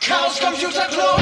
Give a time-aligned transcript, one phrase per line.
[0.00, 1.20] Chaos Computer Club.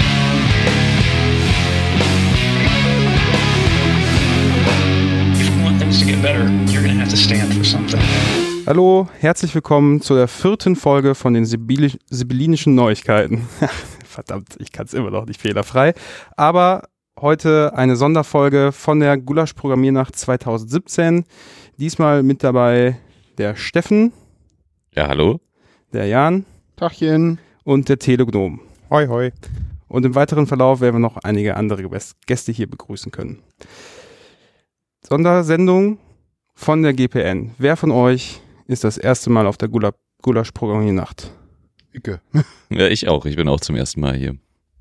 [8.67, 13.47] Hallo, herzlich willkommen zu der vierten Folge von den sibyllinischen Neuigkeiten.
[14.07, 15.93] Verdammt, ich kann es immer noch nicht fehlerfrei.
[16.37, 16.89] Aber
[17.21, 21.25] heute eine Sonderfolge von der Gulasch-Programmiernacht 2017.
[21.79, 22.99] Diesmal mit dabei
[23.37, 24.13] der Steffen,
[24.95, 25.41] Ja, hallo?
[25.93, 27.39] der Jan Tachchen.
[27.65, 28.61] und der Telegnom.
[28.91, 29.33] Hoi, hoi.
[29.89, 33.43] Und im weiteren Verlauf werden wir noch einige andere Gäs- Gäste hier begrüßen können.
[35.07, 35.99] Sondersendung
[36.55, 37.53] von der GPN.
[37.59, 41.31] Wer von euch ist das erste Mal auf der Gula Gulasch-Programmiernacht?
[41.93, 42.21] Icke.
[42.71, 43.25] Ja, ich auch.
[43.25, 44.37] Ich bin auch zum ersten Mal hier.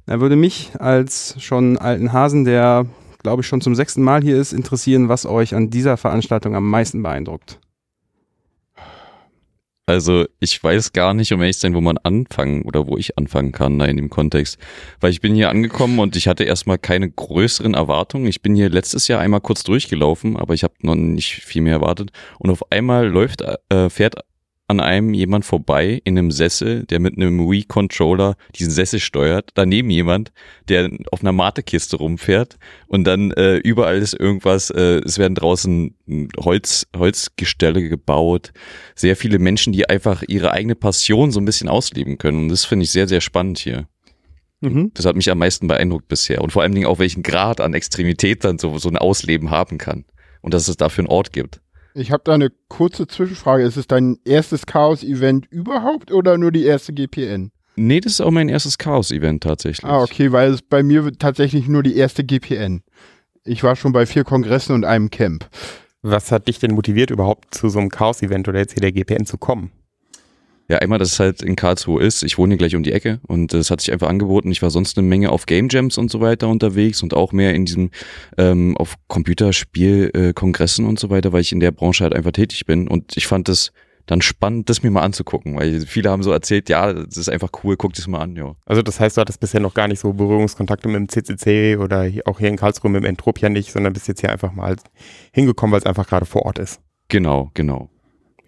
[0.08, 2.86] Da würde mich als schon alten Hasen, der
[3.24, 6.70] glaube ich schon zum sechsten Mal hier ist, interessieren, was euch an dieser Veranstaltung am
[6.70, 7.60] meisten beeindruckt.
[9.90, 13.18] Also, ich weiß gar nicht, um ehrlich zu sein, wo man anfangen oder wo ich
[13.18, 14.58] anfangen kann da in dem Kontext.
[15.00, 18.28] Weil ich bin hier angekommen und ich hatte erstmal keine größeren Erwartungen.
[18.28, 21.76] Ich bin hier letztes Jahr einmal kurz durchgelaufen, aber ich habe noch nicht viel mehr
[21.76, 22.12] erwartet.
[22.38, 24.16] Und auf einmal läuft, äh, fährt
[24.68, 29.52] an einem jemand vorbei in einem Sessel, der mit einem Wii-Controller diesen Sessel steuert.
[29.54, 30.34] Daneben jemand,
[30.68, 35.96] der auf einer Matekiste rumfährt und dann äh, überall ist irgendwas, äh, es werden draußen
[36.06, 38.52] hm, Holz, Holzgestelle gebaut.
[38.94, 42.44] Sehr viele Menschen, die einfach ihre eigene Passion so ein bisschen ausleben können.
[42.44, 43.88] Und das finde ich sehr, sehr spannend hier.
[44.60, 44.92] Mhm.
[44.94, 46.42] Das hat mich am meisten beeindruckt bisher.
[46.42, 49.78] Und vor allen Dingen auch, welchen Grad an Extremität dann so, so ein Ausleben haben
[49.78, 50.06] kann.
[50.42, 51.62] Und dass es dafür einen Ort gibt.
[51.98, 53.64] Ich habe da eine kurze Zwischenfrage.
[53.64, 57.52] Ist es dein erstes Chaos-Event überhaupt oder nur die erste GPN?
[57.76, 59.90] Nee, das ist auch mein erstes Chaos-Event tatsächlich.
[59.90, 62.84] Ah, okay, weil es bei mir tatsächlich nur die erste GPN.
[63.46, 65.50] Ich war schon bei vier Kongressen und einem Camp.
[66.04, 69.26] Was hat dich denn motiviert, überhaupt zu so einem Chaos-Event oder jetzt hier der GPN
[69.26, 69.72] zu kommen?
[70.70, 72.24] Ja, einmal, dass es halt in Karlsruhe ist.
[72.24, 74.52] Ich wohne hier gleich um die Ecke und es hat sich einfach angeboten.
[74.52, 77.54] Ich war sonst eine Menge auf Game Jams und so weiter unterwegs und auch mehr
[77.56, 77.92] in diesem
[78.38, 82.32] ähm, auf Computerspielkongressen äh, Kongressen und so weiter, weil ich in der Branche halt einfach
[82.32, 83.72] tätig bin und ich fand es
[84.08, 87.50] dann spannend, das mir mal anzugucken, weil viele haben so erzählt, ja, das ist einfach
[87.64, 88.56] cool, guck das mal an, ja.
[88.66, 92.10] Also das heißt, du hattest bisher noch gar nicht so Berührungskontakte mit dem CCC oder
[92.26, 94.78] auch hier in Karlsruhe mit dem Entropia nicht, sondern bist jetzt hier einfach mal
[95.34, 96.80] hingekommen, weil es einfach gerade vor Ort ist.
[97.10, 97.90] Genau, genau.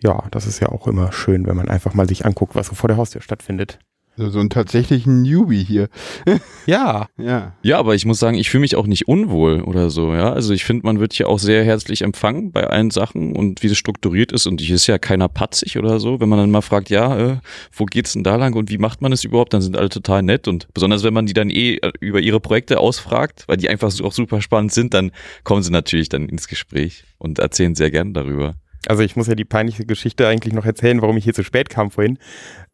[0.01, 2.75] Ja, das ist ja auch immer schön, wenn man einfach mal sich anguckt, was so
[2.75, 3.79] vor der Haustür stattfindet.
[4.19, 5.87] Also so ein tatsächlichen Newbie hier.
[6.65, 7.55] Ja, Ja.
[7.63, 10.31] Ja, aber ich muss sagen, ich fühle mich auch nicht unwohl oder so, ja.
[10.33, 13.67] Also ich finde, man wird hier auch sehr herzlich empfangen bei allen Sachen und wie
[13.67, 16.19] es strukturiert ist und hier ist ja keiner patzig oder so.
[16.19, 17.37] Wenn man dann mal fragt, ja, äh,
[17.71, 20.21] wo geht's denn da lang und wie macht man es überhaupt, dann sind alle total
[20.21, 23.69] nett und besonders wenn man die dann eh äh, über ihre Projekte ausfragt, weil die
[23.69, 25.11] einfach so auch super spannend sind, dann
[25.43, 28.55] kommen sie natürlich dann ins Gespräch und erzählen sehr gern darüber.
[28.87, 31.69] Also ich muss ja die peinliche Geschichte eigentlich noch erzählen, warum ich hier zu spät
[31.69, 32.17] kam vorhin.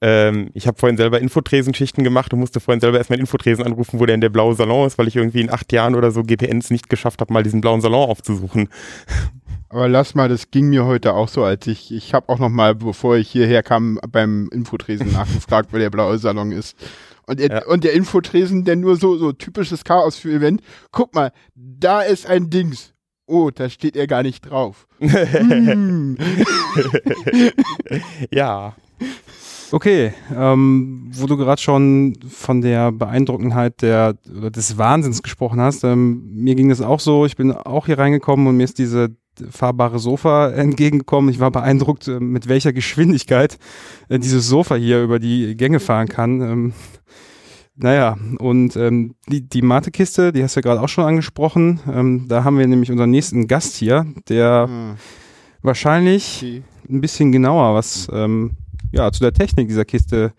[0.02, 4.06] Ähm, ich habe vorhin selber Infotresenschichten gemacht und musste vorhin selber erstmal Infotresen anrufen, wo
[4.06, 6.70] der in der blaue Salon ist, weil ich irgendwie in acht Jahren oder so GPNs
[6.70, 8.70] nicht geschafft habe, mal diesen blauen Salon aufzusuchen.
[9.70, 12.50] Aber lass mal, das ging mir heute auch so, als ich, ich habe auch noch
[12.50, 16.78] mal, bevor ich hierher kam, beim Infotresen nachgefragt, wo der blaue Salon ist.
[17.26, 17.66] Und, der- Ja.
[17.66, 20.62] und der Infotresen, der nur so, so typisches Chaos für Event.
[20.92, 22.94] Guck mal, da ist ein Dings.
[23.28, 24.88] Oh, da steht er gar nicht drauf.
[25.00, 26.18] Hm.
[28.32, 28.76] ja,
[29.72, 35.84] Okay, ähm, wo du gerade schon von der Beeindruckendheit der, oder des Wahnsinns gesprochen hast,
[35.84, 39.16] ähm, mir ging das auch so, ich bin auch hier reingekommen und mir ist diese
[39.50, 41.30] fahrbare Sofa entgegengekommen.
[41.30, 43.58] Ich war beeindruckt, äh, mit welcher Geschwindigkeit
[44.08, 46.42] äh, dieses Sofa hier über die Gänge fahren kann.
[46.42, 46.74] Ähm,
[47.78, 51.82] naja, und ähm, die, die Matekiste, die hast du ja gerade auch schon angesprochen.
[51.92, 54.96] Ähm, da haben wir nämlich unseren nächsten Gast hier, der Ah,
[55.62, 56.64] wahrscheinlich okay.
[56.90, 58.52] ein bisschen genauer was ähm,
[58.92, 60.34] ja, zu der Technik dieser Kiste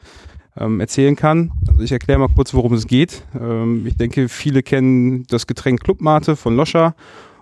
[0.57, 1.53] ähm, erzählen kann.
[1.69, 3.23] Also ich erkläre mal kurz, worum es geht.
[3.39, 6.95] Ähm, ich denke, viele kennen das Getränk Clubmate von Loscher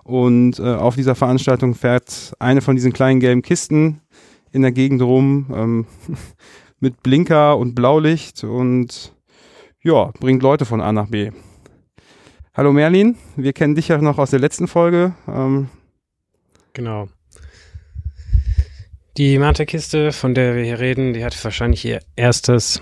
[0.03, 4.01] und äh, auf dieser Veranstaltung fährt eine von diesen kleinen gelben Kisten
[4.51, 5.85] in der Gegend rum ähm,
[6.79, 9.14] mit Blinker und Blaulicht und
[9.85, 11.31] ja, bringt Leute von A nach B.
[12.55, 15.13] Hallo Merlin, wir kennen dich ja noch aus der letzten Folge.
[15.27, 15.69] Ähm,
[16.73, 17.07] Genau.
[19.15, 22.81] Die Mate-Kiste, von der wir hier reden, die hat wahrscheinlich ihr erstes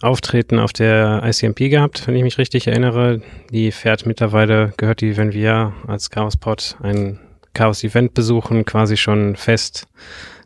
[0.00, 3.20] Auftreten auf der ICMP gehabt, wenn ich mich richtig erinnere.
[3.50, 7.18] Die fährt mittlerweile, gehört die, wenn wir als Chaos-Pod ein
[7.52, 9.88] Chaos-Event besuchen, quasi schon fest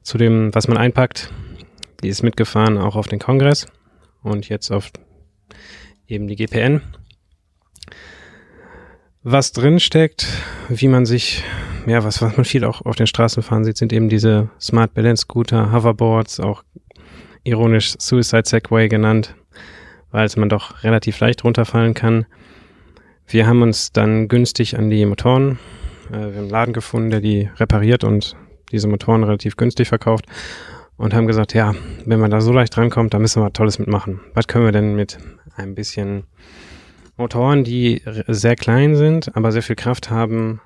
[0.03, 1.31] zu dem, was man einpackt.
[2.03, 3.69] Die ist mitgefahren auch auf den Kongress
[4.23, 4.91] und jetzt auf
[6.13, 6.83] eben die GPN.
[9.25, 10.27] Was drin steckt,
[10.69, 11.45] wie man sich,
[11.87, 14.95] ja, was, was man viel auch auf den Straßen fahren sieht, sind eben diese Smart
[14.95, 16.65] Balance Scooter, Hoverboards, auch
[17.45, 19.35] ironisch Suicide Segway genannt,
[20.11, 22.27] weil man doch relativ leicht runterfallen kann.
[23.27, 25.59] Wir haben uns dann günstig an die Motoren,
[26.11, 28.37] äh, wir haben einen Laden gefunden, der die repariert und
[28.73, 30.27] diese Motoren relativ günstig verkauft
[30.97, 31.75] und haben gesagt, ja,
[32.07, 34.21] wenn man da so leicht drankommt, da müssen wir Tolles mitmachen.
[34.35, 35.19] Was können wir denn mit
[35.57, 36.25] ein bisschen
[37.17, 40.61] Motoren, die sehr klein sind, aber sehr viel Kraft haben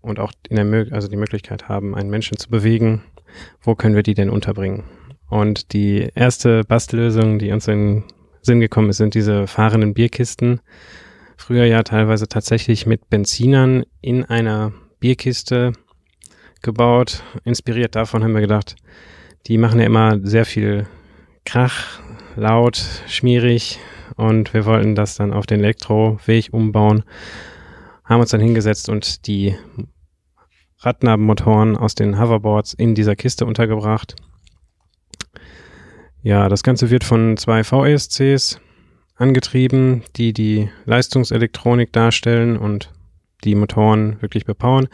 [0.00, 3.02] und auch in der also die Möglichkeit haben, einen Menschen zu bewegen,
[3.60, 4.84] wo können wir die denn unterbringen?
[5.28, 8.04] Und die erste Bastellösung, die uns in
[8.42, 10.60] Sinn gekommen ist, sind diese fahrenden Bierkisten.
[11.36, 15.72] Früher ja teilweise tatsächlich mit Benzinern in einer Bierkiste
[16.62, 17.24] gebaut.
[17.44, 18.76] Inspiriert davon haben wir gedacht,
[19.48, 20.86] die machen ja immer sehr viel
[21.44, 22.00] Krach,
[22.36, 22.76] laut,
[23.08, 23.80] schmierig
[24.16, 27.04] und wir wollten das dann auf den Elektroweg umbauen.
[28.04, 29.56] Haben uns dann hingesetzt und die
[30.78, 34.16] Radnabenmotoren aus den Hoverboards in dieser Kiste untergebracht.
[36.22, 38.60] Ja, das Ganze wird von zwei VESCs
[39.16, 42.92] angetrieben, die die Leistungselektronik darstellen und
[43.44, 44.88] die Motoren wirklich bepowern.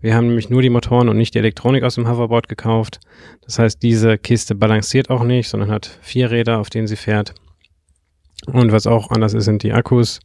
[0.00, 3.00] Wir haben nämlich nur die Motoren und nicht die Elektronik aus dem Hoverboard gekauft.
[3.44, 7.34] Das heißt, diese Kiste balanciert auch nicht, sondern hat vier Räder, auf denen sie fährt.
[8.46, 10.20] Und was auch anders ist, sind die Akkus.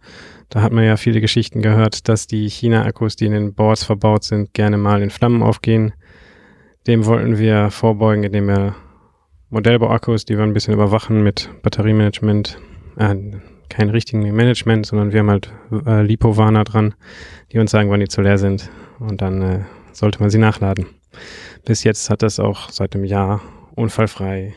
[0.50, 4.24] Da hat man ja viele Geschichten gehört, dass die China-Akkus, die in den Boards verbaut
[4.24, 5.94] sind, gerne mal in Flammen aufgehen.
[6.88, 8.76] Dem wollten wir vorbeugen, indem wir
[9.50, 12.60] Modellbauakkus, die wir ein bisschen überwachen mit Batteriemanagement,
[12.98, 13.16] äh,
[13.70, 15.52] kein richtigen Management, sondern wir haben halt
[15.86, 16.94] äh, Lipo-Warner dran,
[17.52, 18.70] die uns sagen, wann die zu leer sind.
[19.00, 19.60] Und dann äh,
[19.94, 20.86] sollte man sie nachladen.
[21.66, 23.42] Bis jetzt hat das auch seit einem Jahr
[23.76, 24.54] unfallfrei,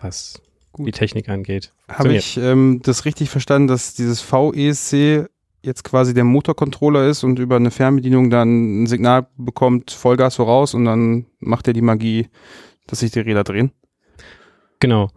[0.00, 0.40] was
[0.72, 0.86] Gut.
[0.86, 1.72] die Technik angeht.
[1.88, 5.26] Habe ich ähm, das richtig verstanden, dass dieses VESC
[5.62, 10.72] jetzt quasi der Motorcontroller ist und über eine Fernbedienung dann ein Signal bekommt, Vollgas voraus
[10.74, 12.28] und dann macht er die Magie,
[12.86, 13.72] dass sich die Räder drehen?
[14.78, 15.10] Genau.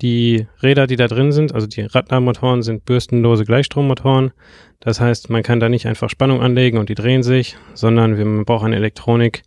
[0.00, 4.32] Die Räder, die da drin sind, also die Radnabenmotoren, sind bürstenlose Gleichstrommotoren.
[4.80, 8.24] Das heißt, man kann da nicht einfach Spannung anlegen und die drehen sich, sondern wir-
[8.24, 9.42] man braucht eine Elektronik,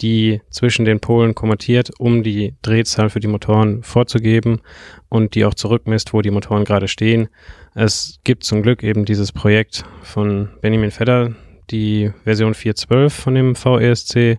[0.00, 4.60] die zwischen den Polen kommentiert, um die Drehzahl für die Motoren vorzugeben
[5.08, 7.28] und die auch zurückmisst, wo die Motoren gerade stehen.
[7.74, 11.34] Es gibt zum Glück eben dieses Projekt von Benjamin Fedder,
[11.70, 14.38] die Version 4.12 von dem VESC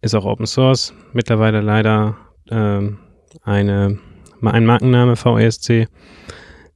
[0.00, 2.16] ist auch Open Source, mittlerweile leider
[2.50, 2.98] ähm,
[3.42, 3.98] eine,
[4.42, 5.88] ein Markenname VESC.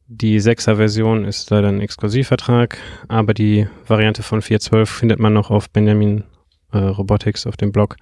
[0.07, 2.79] Die 6er Version ist leider ein Exklusivvertrag,
[3.09, 6.25] aber die Variante von 4.12 findet man noch auf Benjamin
[6.73, 7.97] äh, Robotics auf dem Blog.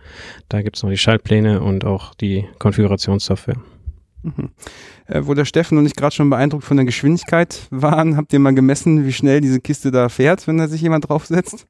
[0.48, 3.56] Da gibt es noch die Schaltpläne und auch die Konfigurationssoftware.
[4.22, 4.50] Mhm.
[5.06, 8.38] Äh, wo der Steffen und ich gerade schon beeindruckt von der Geschwindigkeit waren, habt ihr
[8.38, 11.66] mal gemessen, wie schnell diese Kiste da fährt, wenn da sich jemand draufsetzt?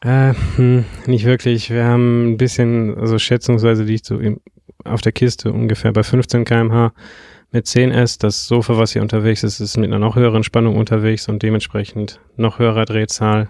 [0.00, 1.70] Äh, hm, nicht wirklich.
[1.70, 4.40] Wir haben ein bisschen, also schätzungsweise liegt so im,
[4.84, 6.92] auf der Kiste ungefähr bei 15 km/h
[7.50, 8.20] mit 10S.
[8.20, 12.20] Das Sofa, was hier unterwegs ist, ist mit einer noch höheren Spannung unterwegs und dementsprechend
[12.36, 13.48] noch höherer Drehzahl.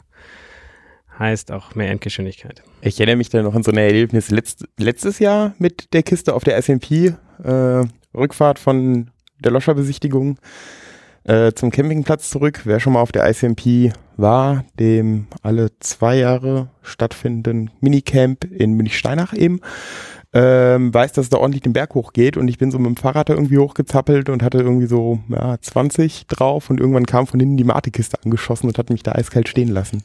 [1.18, 2.62] Heißt auch mehr Endgeschwindigkeit.
[2.80, 6.34] Ich erinnere mich da noch an so ein Erlebnis letzt, letztes Jahr mit der Kiste
[6.34, 7.84] auf der SMP, äh,
[8.14, 9.10] Rückfahrt von
[9.40, 10.38] der Loscher-Besichtigung
[11.24, 12.62] äh, zum Campingplatz zurück.
[12.64, 19.34] Wer schon mal auf der ICMP war, dem alle zwei Jahre stattfindenden Minicamp in Münchsteinach
[19.34, 19.60] eben,
[20.32, 22.96] ähm, weiß, dass es da ordentlich den Berg hochgeht und ich bin so mit dem
[22.96, 27.40] Fahrrad da irgendwie hochgezappelt und hatte irgendwie so ja, 20 drauf und irgendwann kam von
[27.40, 30.02] hinten die Mate-Kiste angeschossen und hat mich da eiskalt stehen lassen.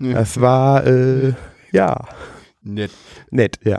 [0.00, 1.32] Das war, äh,
[1.72, 2.04] ja,
[2.68, 2.90] Nett.
[3.30, 3.78] nett, ja.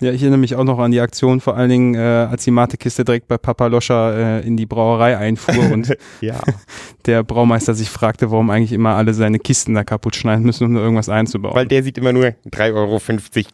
[0.00, 2.50] Ja, ich erinnere mich auch noch an die Aktion, vor allen Dingen, äh, als die
[2.50, 6.40] Mate-Kiste direkt bei Papa Loscher äh, in die Brauerei einfuhr und ja.
[7.06, 10.72] der Braumeister sich fragte, warum eigentlich immer alle seine Kisten da kaputt schneiden müssen, um
[10.72, 11.54] nur irgendwas einzubauen.
[11.54, 13.00] Weil der sieht immer nur 3,50 Euro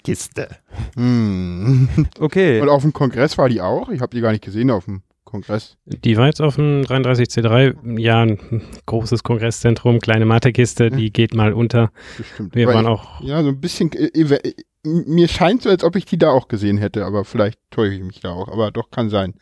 [0.04, 0.48] Kiste.
[0.94, 1.88] Hm.
[2.20, 2.60] okay.
[2.60, 3.88] Und auf dem Kongress war die auch?
[3.88, 5.76] Ich habe die gar nicht gesehen auf dem Kongress.
[5.84, 8.38] Die war jetzt auf dem 33C3, ja, ein
[8.86, 11.90] großes Kongresszentrum, kleine Matekiste, die geht mal unter.
[12.16, 12.54] Bestimmt.
[12.54, 13.92] Wir Weil waren ich- auch Ja, so ein bisschen.
[13.92, 14.52] Äh, äh,
[14.84, 18.02] mir scheint so, als ob ich die da auch gesehen hätte, aber vielleicht täusche ich
[18.02, 18.48] mich da auch.
[18.48, 19.34] Aber doch kann sein.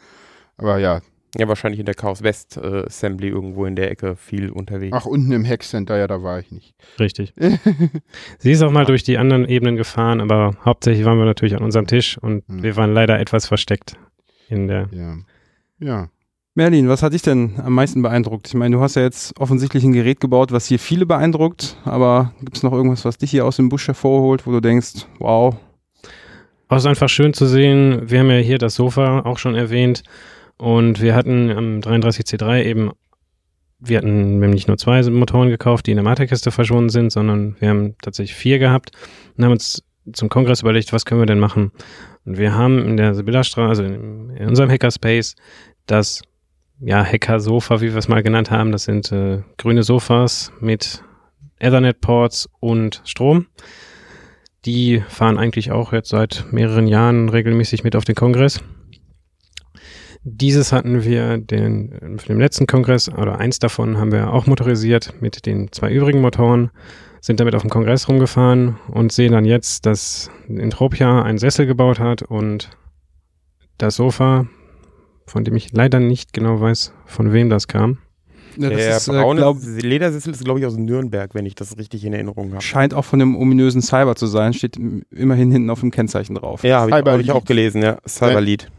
[0.56, 1.00] Aber ja.
[1.38, 4.96] Ja, wahrscheinlich in der Chaos West äh, Assembly irgendwo in der Ecke viel unterwegs.
[4.98, 6.74] Ach, unten im Hackcenter, ja, da war ich nicht.
[6.98, 7.34] Richtig.
[8.38, 11.62] Sie ist auch mal durch die anderen Ebenen gefahren, aber hauptsächlich waren wir natürlich an
[11.62, 12.62] unserem Tisch und Hm.
[12.62, 13.96] wir waren leider etwas versteckt
[14.48, 14.88] in der.
[14.92, 15.16] Ja.
[15.78, 16.08] Ja.
[16.54, 18.48] Merlin, was hat dich denn am meisten beeindruckt?
[18.48, 22.32] Ich meine, du hast ja jetzt offensichtlich ein Gerät gebaut, was hier viele beeindruckt, aber
[22.40, 25.54] gibt es noch irgendwas, was dich hier aus dem Busch hervorholt, wo du denkst, wow,
[26.68, 28.08] Auch ist einfach schön zu sehen.
[28.08, 30.02] Wir haben ja hier das Sofa auch schon erwähnt
[30.56, 32.92] und wir hatten am 33C3 eben,
[33.78, 37.68] wir hatten nicht nur zwei Motoren gekauft, die in der Materkiste verschwunden sind, sondern wir
[37.68, 38.92] haben tatsächlich vier gehabt
[39.36, 39.82] und haben uns
[40.14, 41.72] zum Kongress überlegt, was können wir denn machen?
[42.26, 45.36] Und wir haben in der Sibylla Straße, also in, in unserem Hackerspace,
[45.86, 46.22] das
[46.80, 48.72] ja, Hacker-Sofa, wie wir es mal genannt haben.
[48.72, 51.02] Das sind äh, grüne Sofas mit
[51.58, 53.46] Ethernet-Ports und Strom.
[54.64, 58.60] Die fahren eigentlich auch jetzt seit mehreren Jahren regelmäßig mit auf den Kongress.
[60.24, 65.14] Dieses hatten wir den, für den letzten Kongress, oder eins davon haben wir auch motorisiert
[65.20, 66.72] mit den zwei übrigen Motoren,
[67.26, 71.98] sind damit auf dem Kongress rumgefahren und sehen dann jetzt, dass Entropia einen Sessel gebaut
[71.98, 72.70] hat und
[73.78, 74.46] das Sofa,
[75.26, 77.98] von dem ich leider nicht genau weiß, von wem das kam.
[78.56, 81.56] Ja, das der ist, äh, braune glaub, Ledersessel ist, glaube ich, aus Nürnberg, wenn ich
[81.56, 82.62] das richtig in Erinnerung habe.
[82.62, 86.36] scheint auch von dem ominösen Cyber zu sein, steht im- immerhin hinten auf dem Kennzeichen
[86.36, 86.62] drauf.
[86.62, 87.98] Ja, habe ich, Cyber hab ich auch gelesen, ja.
[88.06, 88.70] Cyber Lead.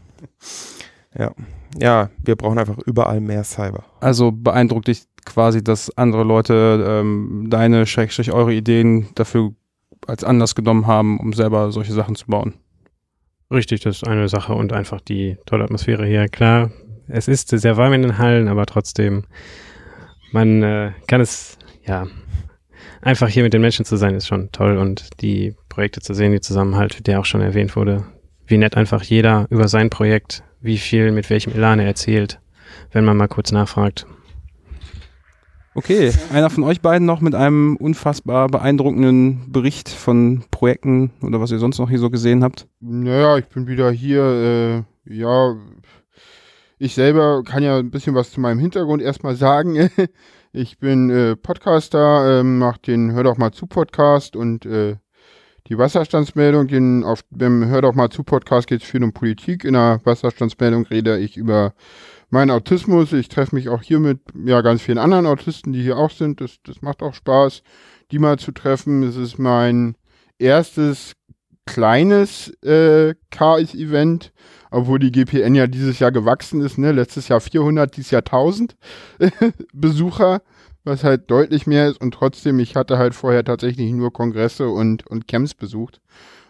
[1.16, 1.32] Ja.
[1.78, 3.84] Ja, wir brauchen einfach überall mehr Cyber.
[4.00, 9.52] Also beeindruckt dich quasi, dass andere Leute ähm, deine, Schrägstrich, eure Ideen dafür
[10.06, 12.54] als Anlass genommen haben, um selber solche Sachen zu bauen.
[13.50, 16.28] Richtig, das ist eine Sache und einfach die tolle Atmosphäre hier.
[16.28, 16.70] Klar,
[17.08, 19.24] es ist sehr warm in den Hallen, aber trotzdem,
[20.32, 22.06] man äh, kann es, ja,
[23.00, 26.32] einfach hier mit den Menschen zu sein, ist schon toll und die Projekte zu sehen,
[26.32, 28.04] die Zusammenhalt, der auch schon erwähnt wurde,
[28.46, 32.40] wie nett einfach jeder über sein Projekt, wie viel, mit welchem Elan er erzählt,
[32.92, 34.06] wenn man mal kurz nachfragt.
[35.78, 41.52] Okay, einer von euch beiden noch mit einem unfassbar beeindruckenden Bericht von Projekten oder was
[41.52, 42.66] ihr sonst noch hier so gesehen habt.
[42.80, 44.84] Naja, ich bin wieder hier.
[45.06, 45.54] Äh, ja,
[46.78, 49.88] ich selber kann ja ein bisschen was zu meinem Hintergrund erstmal sagen.
[50.52, 54.96] ich bin äh, Podcaster, ähm, mach den Hör doch mal zu Podcast und äh,
[55.68, 56.66] die Wasserstandsmeldung.
[56.66, 59.62] Den, auf dem Hör doch mal zu Podcast geht es viel um Politik.
[59.62, 61.72] In der Wasserstandsmeldung rede ich über
[62.30, 63.12] meinen Autismus.
[63.12, 66.40] Ich treffe mich auch hier mit ja, ganz vielen anderen Autisten, die hier auch sind.
[66.40, 67.62] Das, das macht auch Spaß,
[68.10, 69.02] die mal zu treffen.
[69.02, 69.96] Es ist mein
[70.38, 71.14] erstes
[71.66, 74.32] kleines äh, KS-Event,
[74.70, 76.78] obwohl die GPN ja dieses Jahr gewachsen ist.
[76.78, 76.92] Ne?
[76.92, 78.76] Letztes Jahr 400, dieses Jahr 1000
[79.72, 80.42] Besucher,
[80.88, 82.00] was halt deutlich mehr ist.
[82.00, 86.00] Und trotzdem, ich hatte halt vorher tatsächlich nur Kongresse und, und Camps besucht.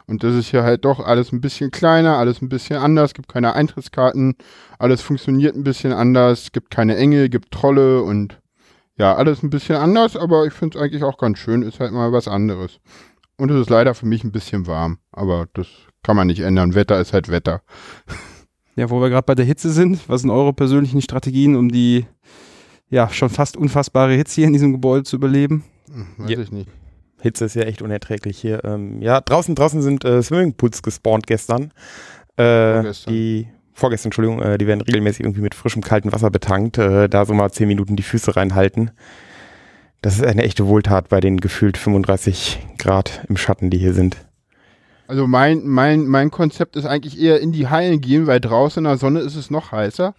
[0.07, 3.29] Und das ist hier halt doch alles ein bisschen kleiner, alles ein bisschen anders, gibt
[3.29, 4.37] keine Eintrittskarten,
[4.79, 8.41] alles funktioniert ein bisschen anders, gibt keine Engel, gibt Trolle und
[8.97, 11.93] ja, alles ein bisschen anders, aber ich finde es eigentlich auch ganz schön, ist halt
[11.93, 12.81] mal was anderes.
[13.37, 15.69] Und es ist leider für mich ein bisschen warm, aber das
[16.03, 16.75] kann man nicht ändern.
[16.75, 17.61] Wetter ist halt Wetter.
[18.77, 22.07] Ja, wo wir gerade bei der Hitze sind, was sind eure persönlichen Strategien, um die
[22.91, 25.65] ja schon fast unfassbare Hitze hier in diesem Gebäude zu überleben?
[25.93, 26.39] Hm, Weiß Ja.
[26.41, 26.69] ich nicht.
[27.21, 28.65] Hitze ist ja echt unerträglich hier.
[28.65, 31.73] Ähm, ja, draußen, draußen sind äh, Swimmingpools gespawnt gestern.
[32.37, 33.13] Äh, Vorgestern.
[33.15, 36.79] Die, vorgestern, Entschuldigung, äh, die werden regelmäßig irgendwie mit frischem, kaltem Wasser betankt.
[36.79, 38.93] Äh, da so mal zehn Minuten die Füße reinhalten.
[40.01, 44.17] Das ist eine echte Wohltat bei den gefühlt 35 Grad im Schatten, die hier sind.
[45.09, 48.89] Also mein, mein, mein Konzept ist eigentlich eher in die Hallen gehen, weil draußen in
[48.89, 50.15] der Sonne ist es noch heißer.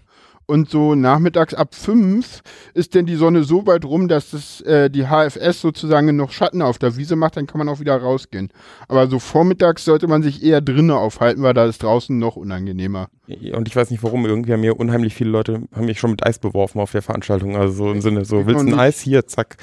[0.50, 2.42] Und so nachmittags ab fünf
[2.74, 6.64] ist denn die Sonne so weit rum, dass das, äh, die HFS sozusagen noch Schatten
[6.64, 8.50] auf der Wiese macht, dann kann man auch wieder rausgehen.
[8.88, 13.10] Aber so vormittags sollte man sich eher drinnen aufhalten, weil da ist draußen noch unangenehmer.
[13.28, 16.26] Und ich weiß nicht warum, irgendwie haben mir unheimlich viele Leute, haben mich schon mit
[16.26, 17.56] Eis beworfen auf der Veranstaltung.
[17.56, 18.80] Also so im Sinne, so, willst du ein.
[18.80, 19.02] Eis?
[19.02, 19.58] Hier, zack.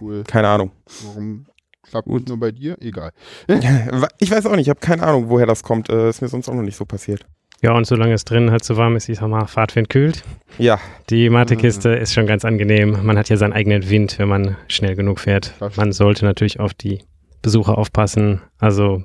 [0.00, 0.24] Cool.
[0.26, 0.72] Keine Ahnung.
[1.04, 1.46] Warum
[1.84, 2.76] klappt das nur bei dir?
[2.80, 3.12] Egal.
[4.18, 5.90] Ich weiß auch nicht, ich habe keine Ahnung, woher das kommt.
[5.90, 7.24] Äh, ist mir sonst auch noch nicht so passiert.
[7.62, 10.22] Ja, und solange es drin halt so warm ist, ich sag mal, Fahrtwind kühlt.
[10.58, 10.78] Ja,
[11.10, 12.98] Die Matekiste ist schon ganz angenehm.
[13.04, 15.54] Man hat ja seinen eigenen Wind, wenn man schnell genug fährt.
[15.76, 17.00] Man sollte natürlich auf die
[17.42, 18.40] Besucher aufpassen.
[18.58, 19.02] Also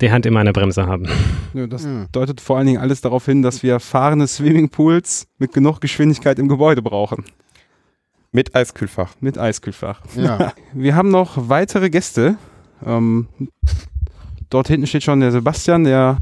[0.00, 1.08] die Hand immer eine Bremse haben.
[1.52, 2.06] Ja, das Ja.
[2.12, 6.46] deutet vor allen Dingen alles darauf hin, dass wir fahrende Swimmingpools mit genug Geschwindigkeit im
[6.46, 7.24] Gebäude brauchen.
[8.30, 9.14] mit Eiskühlfach.
[9.20, 10.00] Mit Eiskühlfach.
[10.14, 10.52] Ja.
[10.72, 12.36] Wir haben noch weitere Gäste.
[12.86, 13.26] Ähm,
[14.48, 16.18] dort hinten steht schon der Sebastian, der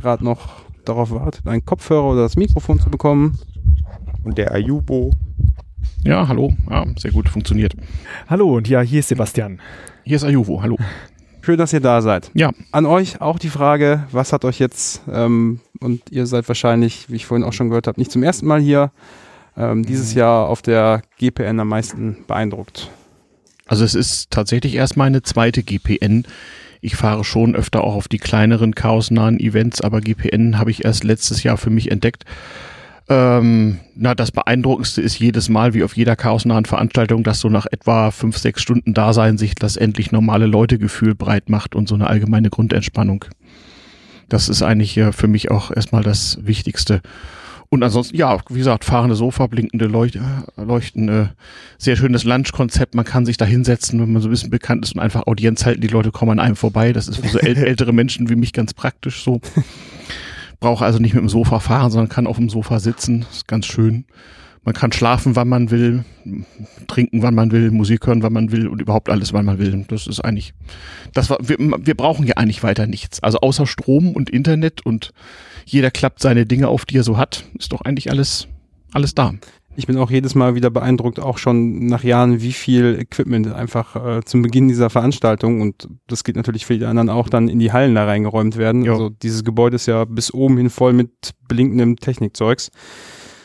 [0.00, 3.38] gerade noch darauf wartet, einen Kopfhörer oder das Mikrofon zu bekommen.
[4.24, 5.12] Und der Ayubo.
[6.04, 6.52] Ja, hallo.
[6.70, 7.74] Ja, sehr gut, funktioniert.
[8.28, 9.60] Hallo und ja, hier ist Sebastian.
[10.04, 10.76] Hier ist Ayuvo, hallo.
[11.42, 12.30] Schön, dass ihr da seid.
[12.34, 12.50] Ja.
[12.72, 17.16] An euch auch die Frage, was hat euch jetzt, ähm, und ihr seid wahrscheinlich, wie
[17.16, 18.90] ich vorhin auch schon gehört habe, nicht zum ersten Mal hier,
[19.56, 22.90] ähm, dieses Jahr auf der GPN am meisten beeindruckt.
[23.66, 26.26] Also es ist tatsächlich erst meine zweite GPN.
[26.80, 31.04] Ich fahre schon öfter auch auf die kleineren chaosnahen Events, aber GPN habe ich erst
[31.04, 32.24] letztes Jahr für mich entdeckt.
[33.08, 37.66] Ähm, na, das Beeindruckendste ist jedes Mal, wie auf jeder chaosnahen Veranstaltung, dass so nach
[37.70, 42.06] etwa fünf, sechs Stunden Dasein sich das endlich normale Leutegefühl breit macht und so eine
[42.06, 43.24] allgemeine Grundentspannung.
[44.28, 47.00] Das ist eigentlich äh, für mich auch erstmal das Wichtigste.
[47.70, 50.20] Und ansonsten, ja, wie gesagt, fahrende Sofa, blinkende Leucht äh,
[50.56, 51.30] Leuchten,
[51.76, 52.94] sehr schönes Lunchkonzept.
[52.94, 55.66] Man kann sich da hinsetzen, wenn man so ein bisschen bekannt ist und einfach Audienz
[55.66, 55.82] halten.
[55.82, 56.92] Die Leute kommen an einem vorbei.
[56.92, 59.40] Das ist für so äl ältere Menschen wie mich ganz praktisch so.
[60.60, 63.26] Brauche also nicht mit dem Sofa fahren, sondern kann auf dem Sofa sitzen.
[63.30, 64.06] ist ganz schön.
[64.64, 66.04] Man kann schlafen, wann man will,
[66.88, 69.84] trinken, wann man will, Musik hören, wann man will und überhaupt alles, wann man will.
[69.88, 70.52] Das ist eigentlich,
[71.14, 73.22] das war, wir, wir brauchen ja eigentlich weiter nichts.
[73.22, 75.12] Also außer Strom und Internet und
[75.68, 78.48] jeder klappt seine Dinge auf, die er so hat, ist doch eigentlich alles,
[78.92, 79.34] alles da.
[79.76, 83.94] Ich bin auch jedes Mal wieder beeindruckt, auch schon nach Jahren, wie viel Equipment einfach
[83.94, 87.60] äh, zum Beginn dieser Veranstaltung und das geht natürlich für die anderen auch dann in
[87.60, 88.84] die Hallen da reingeräumt werden.
[88.84, 88.94] Jo.
[88.94, 91.10] Also dieses Gebäude ist ja bis oben hin voll mit
[91.46, 92.72] blinkendem Technikzeugs.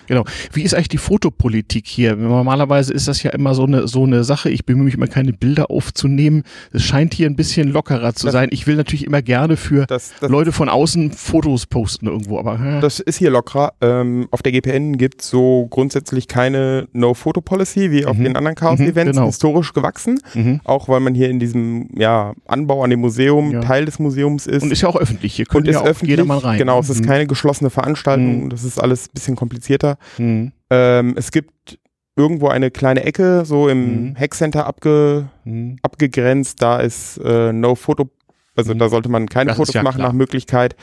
[0.08, 0.24] Genau.
[0.52, 2.16] Wie ist eigentlich die Fotopolitik hier?
[2.16, 4.50] Normalerweise ist das ja immer so eine, so eine Sache.
[4.50, 6.44] Ich bemühe mich immer keine Bilder aufzunehmen.
[6.72, 8.50] Es scheint hier ein bisschen lockerer zu Das- sein.
[8.52, 12.60] Ich will natürlich immer gerne für Das, das, Leute von außen Fotos posten irgendwo, aber
[12.60, 13.74] äh, das ist hier lockerer.
[13.82, 18.24] Ähm, auf der GPN gibt es so grundsätzlich keine No-Photo-Policy wie auf Mhm.
[18.24, 19.26] den anderen Chaos-Events, Mhm, genau.
[19.28, 20.20] historisch gewachsen.
[20.34, 20.60] mhm.
[20.64, 23.62] Auch weil man hier in diesem ja, Anbau an dem Museum Ja.
[23.62, 24.64] Teil des Museums ist.
[24.64, 25.36] und ist ja auch öffentlich.
[25.36, 26.10] Hier könnte ja auch öffentlich.
[26.12, 26.58] jeder mal rein.
[26.58, 27.06] Genau, es ist Mhm.
[27.08, 28.46] keine geschlossene Veranstaltung.
[28.46, 28.50] Mhm.
[28.50, 29.93] Das ist alles ein bisschen komplizierter.
[30.18, 30.52] Mhm.
[30.70, 31.80] Ähm, es gibt
[32.16, 34.16] irgendwo eine kleine Ecke, so im Mhm.
[34.20, 35.78] Hackcenter abge, Mhm.
[35.82, 36.62] abgegrenzt.
[36.62, 38.10] Da ist äh, No Photo,
[38.56, 38.80] also Mhm.
[38.80, 40.10] da sollte man keine Das Fotos ja machen klar.
[40.10, 40.76] nach Möglichkeit.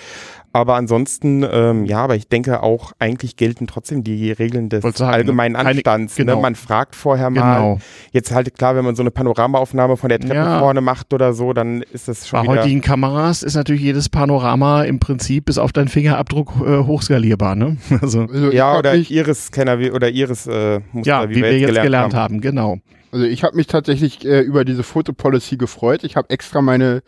[0.52, 5.12] Aber ansonsten, ähm, ja, aber ich denke auch, eigentlich gelten trotzdem die Regeln des sagen,
[5.14, 6.16] allgemeinen keine- Anstands.
[6.16, 6.36] genau.
[6.36, 6.42] Ne?
[6.42, 7.54] Man fragt vorher mal.
[7.56, 7.78] Genau.
[8.10, 10.58] Jetzt halt klar, wenn man so eine Panoramaaufnahme von der Treppe Ja.
[10.58, 12.62] vorne macht oder so, dann ist das schon Bei wieder.
[12.62, 17.76] heutigen Kameras ist natürlich jedes Panorama im Prinzip bis auf deinen Fingerabdruck äh, hochskalierbar, ne?
[18.02, 22.14] Also, Also ich Ja, oder mich, Iris-Scanner wie- oder Iris-Muster, ja, wie, wir jetzt gelernt
[22.14, 22.78] haben, genau.
[23.12, 26.04] Also ich habe mich tatsächlich äh, über diese Fotopolicy gefreut.
[26.04, 27.02] Ich habe extra meine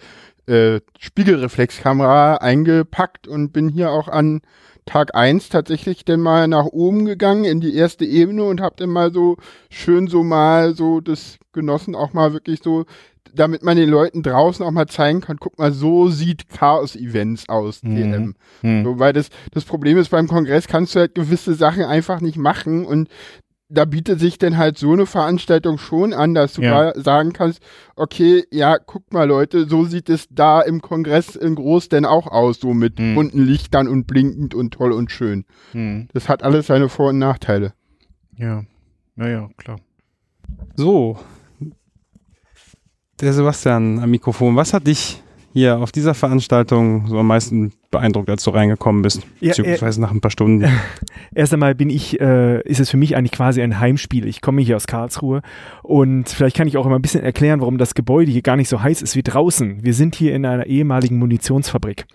[0.46, 4.40] äh, Spiegelreflexkamera eingepackt und bin hier auch an
[4.84, 8.90] Tag 1 tatsächlich dann mal nach oben gegangen in die erste Ebene und habe dann
[8.90, 9.36] mal so
[9.70, 12.86] schön so mal so das genossen, auch mal wirklich so,
[13.34, 17.82] damit man den Leuten draußen auch mal zeigen kann, guck mal, so sieht Chaos-Events aus,
[17.82, 17.96] Mhm.
[17.96, 18.34] TM.
[18.62, 18.84] Hm.
[18.84, 22.36] So, weil das, das Problem ist, beim Kongress kannst du halt gewisse Sachen einfach nicht
[22.36, 23.08] machen und
[23.74, 26.92] da bietet sich dann halt so eine Veranstaltung schon an, dass du Ja.
[27.00, 27.60] sagen kannst,
[27.96, 32.26] okay, ja, guck mal Leute, so sieht es da im Kongress in groß denn auch
[32.26, 33.14] aus, so mit Hm.
[33.14, 35.44] bunten Lichtern und blinkend und toll und schön.
[35.72, 36.08] Hm.
[36.12, 37.72] Das hat alles seine Vor- und Nachteile.
[38.36, 38.62] Ja,
[39.16, 39.78] naja, klar.
[40.74, 41.18] So,
[43.20, 48.28] der Sebastian am Mikrofon, was hat dich hier auf dieser Veranstaltung so am meisten beeindruckt,
[48.28, 49.22] als du reingekommen bist?
[49.40, 50.68] Ja, Beziehungsweise nach ein paar Stunden.
[51.34, 54.26] Erst einmal bin ich, äh, ist es für mich eigentlich quasi ein Heimspiel.
[54.26, 55.42] Ich komme hier aus Karlsruhe
[55.82, 58.68] und vielleicht kann ich auch immer ein bisschen erklären, warum das Gebäude hier gar nicht
[58.68, 59.84] so heiß ist wie draußen.
[59.84, 62.06] Wir sind hier in einer ehemaligen Munitionsfabrik,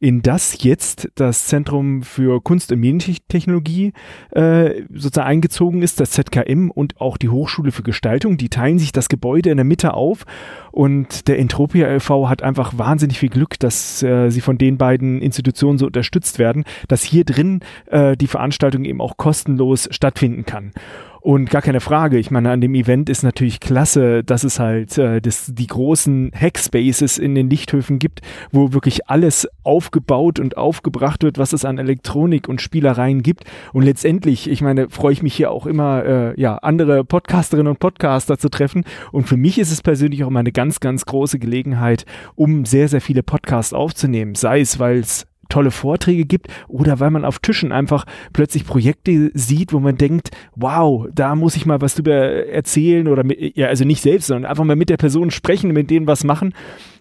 [0.00, 3.92] in das jetzt das Zentrum für Kunst- und Medientechnologie
[4.30, 8.36] äh, sozusagen eingezogen ist, das ZKM und auch die Hochschule für Gestaltung.
[8.36, 10.24] Die teilen sich das Gebäude in der Mitte auf
[10.70, 15.15] und der Entropia LV hat einfach wahnsinnig viel Glück, dass äh, sie von den beiden
[15.22, 20.72] Institutionen so unterstützt werden, dass hier drin äh, die Veranstaltung eben auch kostenlos stattfinden kann.
[21.26, 24.96] Und gar keine Frage, ich meine, an dem Event ist natürlich klasse, dass es halt
[24.96, 28.20] äh, das, die großen Hackspaces in den Lichthöfen gibt,
[28.52, 33.42] wo wirklich alles aufgebaut und aufgebracht wird, was es an Elektronik und Spielereien gibt.
[33.72, 37.80] Und letztendlich, ich meine, freue ich mich hier auch immer, äh, ja, andere Podcasterinnen und
[37.80, 38.84] Podcaster zu treffen.
[39.10, 42.86] Und für mich ist es persönlich auch immer eine ganz, ganz große Gelegenheit, um sehr,
[42.86, 44.36] sehr viele Podcasts aufzunehmen.
[44.36, 49.30] Sei es, weil es tolle Vorträge gibt oder weil man auf Tischen einfach plötzlich Projekte
[49.34, 53.68] sieht, wo man denkt, wow, da muss ich mal was drüber erzählen oder mit, ja,
[53.68, 56.54] also nicht selbst, sondern einfach mal mit der Person sprechen, mit denen was machen.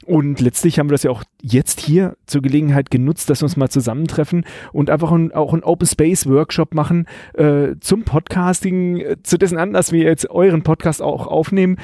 [0.06, 3.58] Und letztlich haben wir das ja auch jetzt hier zur Gelegenheit genutzt, dass wir uns
[3.58, 9.18] mal zusammentreffen und einfach ein, auch einen Open Space Workshop machen äh, zum Podcasting, äh,
[9.24, 11.78] zu dessen Anlass wir jetzt euren Podcast auch aufnehmen,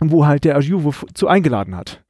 [0.00, 2.02] wo halt der Ajuvo zu eingeladen hat.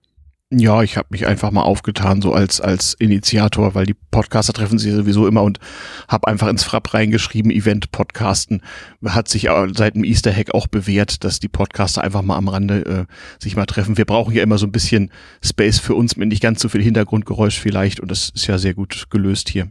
[0.52, 4.80] Ja, ich habe mich einfach mal aufgetan, so als, als Initiator, weil die Podcaster treffen
[4.80, 5.60] sich sowieso immer und
[6.08, 8.60] habe einfach ins Frapp reingeschrieben, Event Podcasten.
[9.04, 13.06] Hat sich seit dem Easter Hack auch bewährt, dass die Podcaster einfach mal am Rande
[13.08, 13.96] äh, sich mal treffen.
[13.96, 16.82] Wir brauchen ja immer so ein bisschen Space für uns mit nicht ganz so viel
[16.82, 19.68] Hintergrundgeräusch vielleicht und das ist ja sehr gut gelöst hier.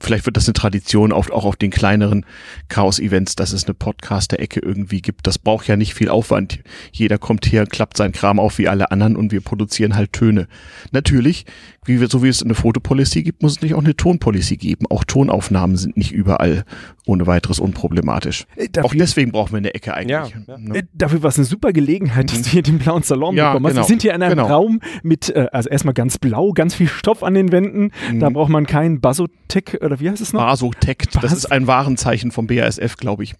[0.00, 2.24] Vielleicht wird das eine Tradition auf, auch auf den kleineren
[2.68, 5.26] Chaos-Events, dass es eine Podcaster-Ecke irgendwie gibt.
[5.26, 6.60] Das braucht ja nicht viel Aufwand.
[6.92, 10.48] Jeder kommt her, klappt seinen Kram auf wie alle anderen und wir produzieren halt Töne.
[10.92, 11.44] Natürlich,
[11.84, 14.86] wie wir, so wie es eine Fotopolicy gibt, muss es nicht auch eine Tonpolicy geben.
[14.90, 16.64] Auch Tonaufnahmen sind nicht überall
[17.06, 18.44] ohne weiteres unproblematisch.
[18.56, 20.10] Äh, auch deswegen brauchen wir eine Ecke eigentlich.
[20.10, 20.58] Ja, ja.
[20.58, 20.78] Ne?
[20.78, 23.66] Äh, Dafür war es eine super Gelegenheit, dass du hier den blauen Salon Ja, bekommen
[23.66, 23.72] hast.
[23.72, 23.82] genau.
[23.84, 24.46] Wir sind hier in einem Genau.
[24.48, 27.90] Raum mit, äh, also erstmal ganz blau, ganz viel Stoff an den Wänden.
[28.20, 28.34] Da Mhm.
[28.34, 30.40] braucht man keinen Basotec, oder wie heißt es noch?
[30.40, 33.34] Basotect, das ist ein Warenzeichen vom BASF, glaube ich.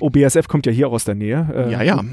[0.00, 1.48] Oh, BASF kommt ja hier auch aus der Nähe.
[1.68, 2.04] Äh, Ja, ja.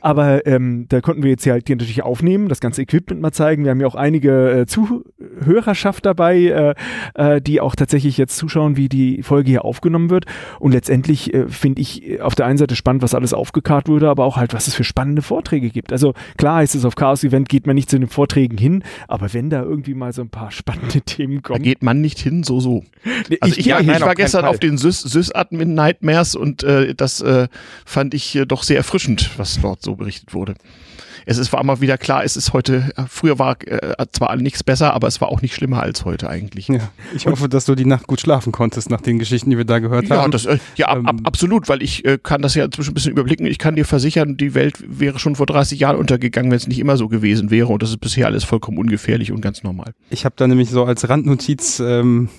[0.00, 3.32] Aber ähm, da konnten wir jetzt hier halt die natürlich aufnehmen, das ganze Equipment mal
[3.32, 3.64] zeigen.
[3.64, 6.74] Wir haben ja auch einige äh, Zuhörerschaft dabei,
[7.16, 10.26] äh, äh, die auch tatsächlich jetzt zuschauen, wie die Folge hier aufgenommen wird.
[10.58, 14.08] Und letztendlich äh, finde ich äh, auf der einen Seite spannend, was alles aufgekarrt wurde,
[14.08, 15.92] aber auch halt, was es für spannende Vorträge gibt.
[15.92, 19.32] Also klar heißt es, auf Chaos Event geht man nicht zu den Vorträgen hin, aber
[19.34, 21.62] wenn da irgendwie mal so ein paar spannende Themen Da kommen.
[21.62, 22.84] geht man nicht hin, so, so.
[23.40, 24.50] Also ich, ja, ich, nein, ich war gestern Fall.
[24.50, 27.48] auf den Sys, Sys-Admin Nightmares und äh, das äh,
[27.84, 30.54] fand ich äh, doch sehr erfrischend, was dort so berichtet wurde.
[31.26, 34.64] Es ist, war mal wieder klar, es ist heute, äh, früher war äh, zwar nichts
[34.64, 36.68] besser, aber es war auch nicht schlimmer als heute eigentlich.
[36.68, 39.66] Ja, ich hoffe, dass du die Nacht gut schlafen konntest nach den Geschichten, die wir
[39.66, 40.30] da gehört Ja, haben.
[40.32, 42.94] das, äh, ja ab, ab, Ähm, absolut, weil ich äh, kann das ja inzwischen ein
[42.94, 43.44] bisschen überblicken.
[43.46, 46.78] Ich kann dir versichern, die Welt wäre schon vor 30 Jahren untergegangen, wenn es nicht
[46.78, 47.68] immer so gewesen wäre.
[47.68, 49.92] Und das ist bisher alles vollkommen ungefährlich und ganz normal.
[50.08, 52.30] Ich habe da nämlich so als Randnotiz ähm,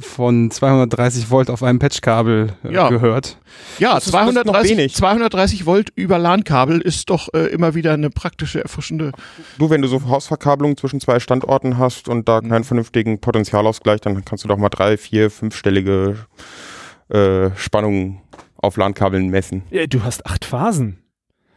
[0.00, 2.88] von 230 Volt auf einem Patchkabel äh, Ja.
[2.88, 3.38] gehört.
[3.78, 4.94] Ja, Das ist- das ist noch 230, wenig.
[4.94, 9.12] 230 Volt über LAN-Kabel ist doch äh, immer wieder eine praktische, erfrischende.
[9.58, 12.48] Du, wenn du so Hausverkabelung zwischen zwei Standorten hast und da Mhm.
[12.50, 16.16] keinen vernünftigen Potentialausgleich, dann kannst du doch mal drei, vier, fünfstellige
[17.10, 18.20] äh, Spannungen
[18.56, 19.62] auf LAN-Kabeln messen.
[19.70, 20.98] Ja, du hast acht Phasen.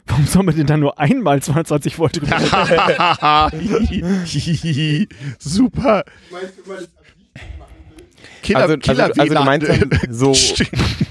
[0.06, 2.36] Warum soll man denn da nur einmal 22 Volt drüber?
[5.38, 6.04] Super.
[8.42, 9.68] Killer, also, Killer also, also du meinst
[10.10, 10.34] so,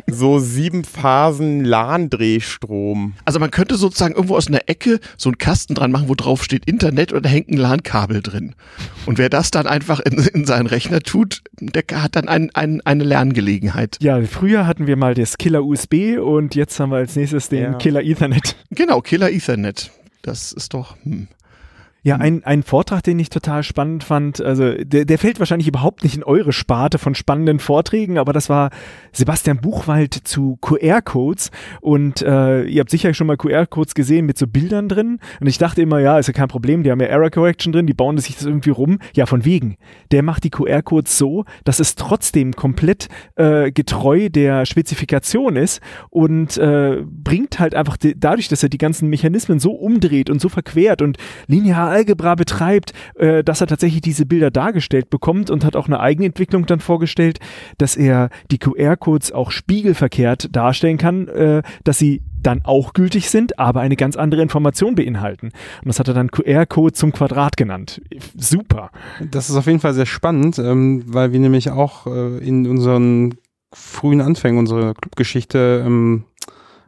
[0.07, 3.13] so sieben Phasen LAN-Drehstrom.
[3.25, 6.43] Also man könnte sozusagen irgendwo aus einer Ecke so einen Kasten dran machen, wo drauf
[6.43, 8.55] steht Internet und da hängt ein LAN-Kabel drin.
[9.05, 12.81] Und wer das dann einfach in, in seinen Rechner tut, der hat dann ein, ein,
[12.81, 13.97] eine Lerngelegenheit.
[14.01, 17.63] Ja, früher hatten wir mal das Killer USB und jetzt haben wir als nächstes den
[17.63, 17.73] Ja.
[17.73, 18.55] Killer Ethernet.
[18.69, 19.91] Genau, Killer Ethernet.
[20.21, 20.95] Das ist doch.
[21.03, 21.27] Hm.
[22.03, 26.03] Ja, ein, ein Vortrag, den ich total spannend fand, also der, der fällt wahrscheinlich überhaupt
[26.03, 28.71] nicht in eure Sparte von spannenden Vorträgen, aber das war
[29.11, 34.47] Sebastian Buchwald zu QR-Codes und äh, ihr habt sicher schon mal QR-Codes gesehen mit so
[34.47, 37.29] Bildern drin und ich dachte immer, ja, ist ja kein Problem, die haben ja Error
[37.29, 38.97] Correction drin, die bauen sich das irgendwie rum.
[39.13, 39.77] Ja, von wegen.
[40.09, 46.57] Der macht die QR-Codes so, dass es trotzdem komplett äh, getreu der Spezifikation ist und
[46.57, 50.49] äh, bringt halt einfach die, dadurch, dass er die ganzen Mechanismen so umdreht und so
[50.49, 55.75] verquert und linear Algebra betreibt, äh, dass er tatsächlich diese Bilder dargestellt bekommt und hat
[55.75, 57.39] auch eine Eigenentwicklung dann vorgestellt,
[57.77, 63.59] dass er die QR-Codes auch spiegelverkehrt darstellen kann, äh, dass sie dann auch gültig sind,
[63.59, 65.47] aber eine ganz andere Information beinhalten.
[65.47, 68.01] Und das hat er dann QR-Code zum Quadrat genannt.
[68.35, 68.91] Super.
[69.29, 73.35] Das ist auf jeden Fall sehr spannend, ähm, weil wir nämlich auch äh, in unseren
[73.73, 76.25] frühen Anfängen, unsere Clubgeschichte, ähm,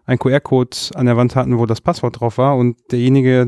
[0.05, 3.47] einen QR-Code an der Wand hatten, wo das Passwort drauf war und derjenige,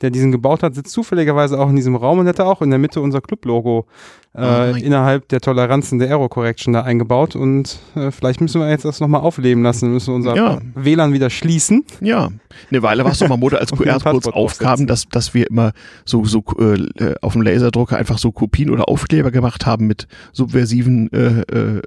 [0.00, 2.78] der diesen gebaut hat, sitzt zufälligerweise auch in diesem Raum und hat auch in der
[2.78, 3.86] Mitte unser Club-Logo
[4.34, 8.68] äh, Oh innerhalb der Toleranzen der Error Correction da eingebaut und äh, vielleicht müssen wir
[8.70, 10.58] jetzt das nochmal aufleben lassen, müssen wir unser Ja.
[10.74, 11.84] WLAN wieder schließen.
[12.00, 12.28] Ja,
[12.70, 15.72] eine Weile war es doch mal Mode, als QR-Codes aufkamen, dass, dass wir immer
[16.04, 21.10] so, so äh, auf dem Laserdrucker einfach so Kopien oder Aufkleber gemacht haben mit subversiven
[21.12, 21.78] äh, äh,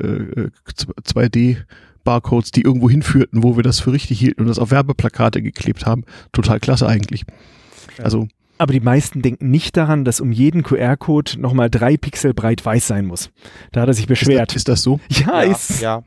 [0.41, 0.49] äh,
[1.03, 1.57] 2D.
[2.03, 5.85] Barcodes, die irgendwo hinführten, wo wir das für richtig hielten und das auf Werbeplakate geklebt
[5.85, 6.03] haben.
[6.31, 7.25] Total klasse eigentlich.
[8.01, 8.27] Also,
[8.57, 12.87] Aber die meisten denken nicht daran, dass um jeden QR-Code nochmal drei Pixel breit weiß
[12.87, 13.31] sein muss.
[13.71, 14.55] Da hat er sich ist das, beschwert.
[14.55, 14.99] ist das so?
[15.09, 15.81] ja, ist.
[15.81, 16.03] ja.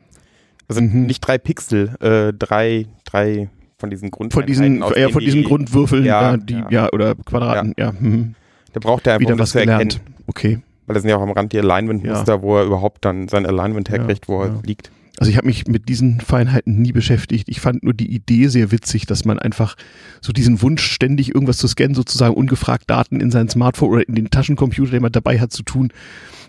[0.68, 1.06] Also Mhm.
[1.06, 5.42] nicht drei Pixel, äh, drei, drei von diesen Grund Von diesen, aus ja, von diesen
[5.42, 6.66] die- Grundwürfeln, Ja, ja, die, ja.
[6.70, 6.92] ja.
[6.92, 7.92] oder Quadraten, ja.
[7.92, 8.34] mhm.
[8.74, 10.00] Der braucht ja einfach, Wieder das was zu erkennen.
[10.26, 10.60] Okay.
[10.86, 13.88] Weil das sind ja auch am Rand die Alignment-Muster, wo er überhaupt dann sein Alignment
[13.90, 14.60] herkriegt, wo er ja.
[14.64, 14.90] liegt.
[15.18, 17.48] Also ich habe mich mit diesen Feinheiten nie beschäftigt.
[17.48, 19.76] Ich fand nur die Idee sehr witzig, dass man einfach
[20.20, 24.16] so diesen Wunsch, ständig irgendwas zu scannen, sozusagen ungefragt Daten in sein Smartphone oder in
[24.16, 25.92] den Taschencomputer, den man dabei hat, zu tun,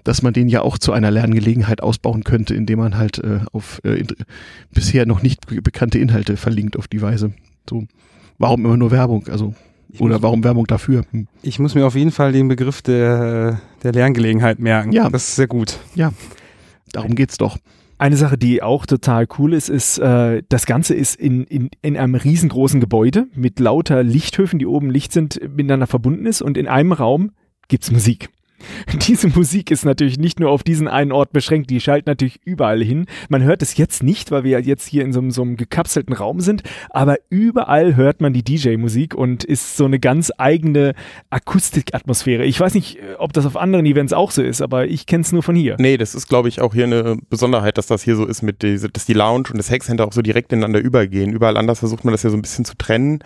[0.04, 3.82] dass man den ja auch zu einer Lerngelegenheit ausbauen könnte, indem man halt äh, auf
[3.84, 4.08] äh, in,
[4.73, 7.34] bisher noch nicht be- bekannte Inhalte verlinkt auf die Weise.
[7.69, 7.86] So,
[8.39, 9.28] warum immer nur Werbung?
[9.28, 9.54] Also
[9.99, 11.06] oder warum Werbung dafür?
[11.12, 11.28] Hm.
[11.41, 14.91] Ich muss mir auf jeden Fall den Begriff der, der Lerngelegenheit merken.
[14.91, 15.10] Ja.
[15.10, 15.78] Das ist sehr gut.
[16.91, 17.58] Darum geht's doch.
[17.97, 21.95] Eine Sache, die auch total cool ist, ist, äh, das Ganze ist in, in, in
[21.95, 26.67] einem riesengroßen Gebäude mit lauter Lichthöfen, die oben Licht sind, miteinander verbunden ist und in
[26.67, 27.31] einem Raum
[27.69, 28.29] gibt's Musik.
[29.08, 32.82] Diese Musik ist natürlich nicht nur auf diesen einen Ort beschränkt, die schaltet natürlich überall
[32.84, 33.06] hin.
[33.30, 36.13] Man hört es jetzt nicht, weil wir jetzt hier in so, einem- so einem gekapselten
[36.15, 40.94] Raum sind, aber überall hört man die DJ-Musik und ist so eine ganz eigene
[41.30, 42.44] Akustikatmosphäre.
[42.46, 45.22] Ich weiß nicht, äh, ob das auf anderen Events auch so ist, aber ich kenne
[45.22, 45.76] es nur von hier.
[45.80, 48.62] Nee, das ist, glaube ich, auch hier eine Besonderheit, dass das hier so ist, mit
[48.63, 51.32] diese, dass die Lounge und das Hackcenter auch so direkt ineinander übergehen.
[51.34, 53.20] Überall anders versucht man das ja so ein bisschen zu trennen.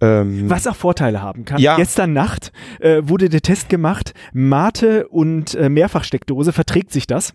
[0.00, 1.60] Ähm, Was auch Vorteile haben kann.
[1.60, 1.76] Ja.
[1.76, 7.34] Gestern Nacht äh, wurde der Test gemacht, Mate und äh, Mehrfachsteckdose, verträgt sich das?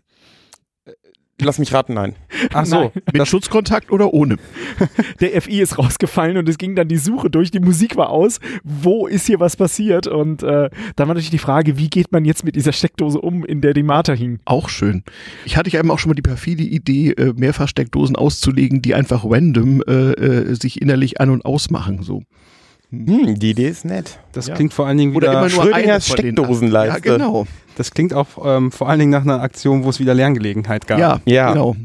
[1.41, 2.15] Lass mich raten, nein.
[2.54, 4.38] Ach so, Mit Schutzkontakt oder ohne?
[5.22, 7.50] Der FI ist rausgefallen und es ging dann die Suche durch.
[7.50, 8.39] Die Musik war aus.
[8.63, 10.08] Wo ist hier was passiert?
[10.08, 13.45] Und äh, dann war natürlich die Frage, wie geht man jetzt mit dieser Steckdose um,
[13.45, 14.39] in der die Martha hing?
[14.45, 15.04] Auch schön.
[15.45, 19.24] Ich hatte ja eben auch schon mal die perfide Idee, äh, Mehrfachsteckdosen auszulegen, die einfach
[19.24, 22.04] random äh, äh, sich innerlich an- und ausmachen.
[22.04, 22.22] So.
[22.91, 24.19] Hm, die Idee ist nett.
[24.32, 24.56] das Ja.
[24.56, 27.08] klingt vor allen Dingen Oder wieder, immer nur Schrödingers Steckdosenleiste.
[27.10, 27.45] Ja, genau.
[27.75, 30.97] das klingt auch ähm, vor allen Dingen nach einer Aktion, wo es wieder Lerngelegenheit gab.
[30.99, 31.54] Ja, Ja.
[31.54, 31.75] genau.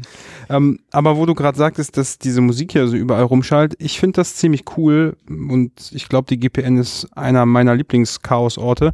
[0.49, 4.17] Ähm, aber wo du gerade sagtest, dass diese Musik hier so überall rumschallt, ich finde
[4.17, 8.93] das ziemlich cool und ich glaube, die GPN ist einer meiner Lieblingschaosorte,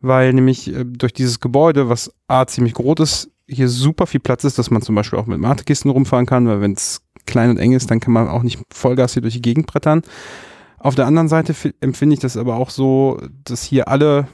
[0.00, 4.44] weil nämlich äh, durch dieses Gebäude, was A ziemlich groß ist, hier super viel Platz
[4.44, 7.58] ist, dass man zum Beispiel auch mit Matekisten rumfahren kann, weil wenn es klein und
[7.58, 10.02] eng ist, dann kann man auch nicht Vollgas hier durch die Gegend brettern.
[10.80, 14.28] Auf der anderen Seite fi- empfinde ich das aber auch so, dass hier alle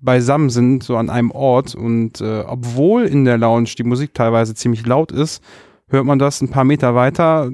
[0.00, 1.74] beisammen sind, so an einem Ort.
[1.74, 5.42] Und äh, obwohl in der Lounge die Musik teilweise ziemlich laut ist,
[5.88, 7.50] hört man das ein paar Meter weiter,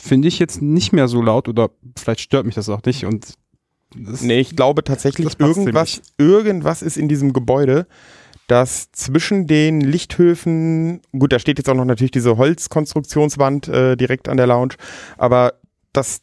[0.00, 3.04] finde ich jetzt nicht mehr so laut oder vielleicht stört mich das auch nicht.
[3.04, 3.34] Und
[3.96, 7.86] das, Nee, ich glaube tatsächlich, irgendwas, irgendwas ist in diesem Gebäude,
[8.46, 14.28] das zwischen den Lichthöfen, gut, da steht jetzt auch noch natürlich diese Holzkonstruktionswand äh, direkt
[14.28, 14.74] an der Lounge,
[15.16, 15.54] aber
[15.92, 16.20] das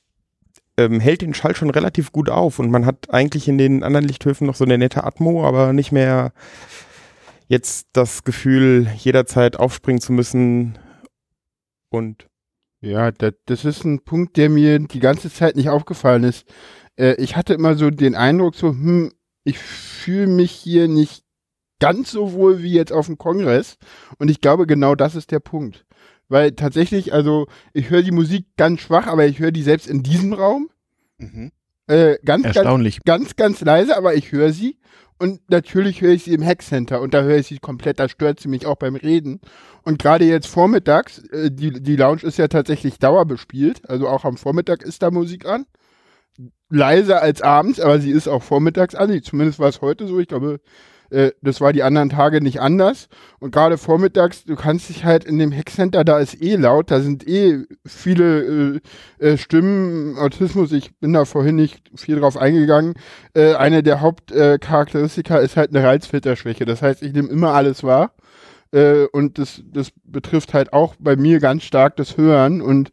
[0.78, 4.08] ähm, hält den Schall schon relativ gut auf und man hat eigentlich in den anderen
[4.08, 6.34] Lichthöfen noch so eine nette Atmo, aber nicht mehr
[7.48, 10.80] jetzt das Gefühl, jederzeit aufspringen zu müssen
[11.90, 12.28] und
[12.80, 16.46] Ja, das, das ist ein Punkt, der mir die ganze Zeit nicht aufgefallen ist.
[16.98, 19.12] Äh, ich hatte immer so den Eindruck, so, hm,
[19.44, 21.24] ich fühle mich hier nicht
[21.80, 23.78] ganz so wohl wie jetzt auf dem Kongress.
[24.18, 25.86] Und ich glaube, genau das ist der Punkt.
[26.32, 30.02] Weil tatsächlich, also, ich höre die Musik ganz schwach, aber ich höre die selbst in
[30.02, 30.70] diesem Raum.
[31.18, 31.52] Mhm.
[31.88, 33.02] Äh, ganz, ganz, Erstaunlich.
[33.04, 34.78] ganz, ganz leise, aber ich höre sie.
[35.20, 38.40] Und natürlich höre ich sie im Hackcenter und da höre ich sie komplett, da stört
[38.40, 39.42] sie mich auch beim Reden.
[39.84, 44.38] Und gerade jetzt vormittags, äh, die, die Lounge ist ja tatsächlich dauerbespielt, also auch am
[44.38, 45.66] Vormittag ist da Musik an.
[46.70, 49.22] Leiser als abends, aber sie ist auch vormittags an.
[49.22, 50.18] Zumindest war es heute so.
[50.22, 50.62] Ich glaube,
[51.12, 53.10] äh, das war die anderen Tage nicht anders.
[53.40, 57.02] Und gerade vormittags, du kannst dich halt in dem Hackcenter, da ist eh laut, da
[57.02, 58.80] sind eh viele
[59.20, 62.94] äh, äh, Stimmen, Autismus, ich bin da vorhin nicht viel drauf eingegangen.
[63.34, 66.66] Äh, eine der Hauptcharakteristika ist halt eine Reizfilterschwäche.
[66.66, 68.14] Das heißt, ich nehme immer alles wahr.
[68.72, 72.62] Äh, und das, das betrifft halt auch bei mir ganz stark das Hören.
[72.62, 72.92] Und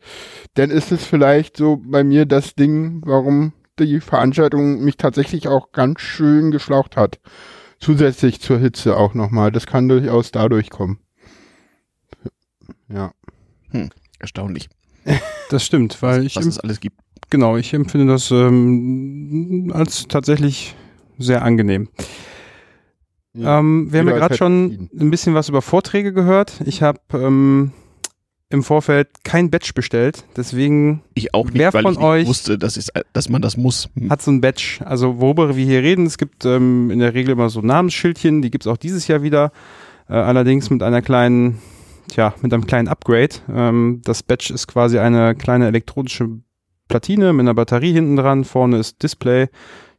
[0.54, 5.70] dann ist es vielleicht so bei mir das Ding, warum die Veranstaltung mich tatsächlich auch
[5.70, 7.20] ganz schön geschlaucht hat.
[7.80, 9.52] Zusätzlich zur Hitze auch nochmal.
[9.52, 10.98] Das kann durchaus dadurch kommen.
[12.88, 13.12] Ja.
[14.18, 14.68] Erstaunlich,
[15.50, 16.96] das stimmt, weil ich was es alles gibt.
[17.30, 20.74] genau, ich empfinde das ähm, als tatsächlich
[21.18, 21.88] sehr angenehm.
[23.32, 23.60] ja.
[23.60, 26.60] Ähm, wir haben ja gerade halt schon ein bisschen was über Vorträge gehört.
[26.64, 27.72] Ich habe ähm,
[28.50, 32.56] im Vorfeld kein Badge bestellt, deswegen Ich auch nicht, Wer weil von ich euch- wusste,
[32.58, 33.90] dass, es, dass man das muss.
[33.94, 34.10] Hm.
[34.10, 34.80] hat so ein Badge.
[34.84, 38.50] Also worüber wir hier reden, es gibt ähm, in der Regel immer so Namensschildchen, die
[38.50, 39.52] gibt es auch dieses Jahr wieder,
[40.08, 41.58] äh, allerdings mit einer kleinen,
[42.08, 43.34] tja, mit einem kleinen Upgrade.
[43.54, 46.28] Ähm, das Badge ist quasi eine kleine elektronische
[46.88, 49.48] Platine mit einer Batterie hinten dran, vorne ist Display.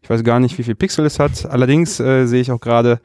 [0.01, 1.45] Ich weiß gar nicht, wie viel Pixel es hat.
[1.45, 2.99] Allerdings äh, sehe ich auch gerade,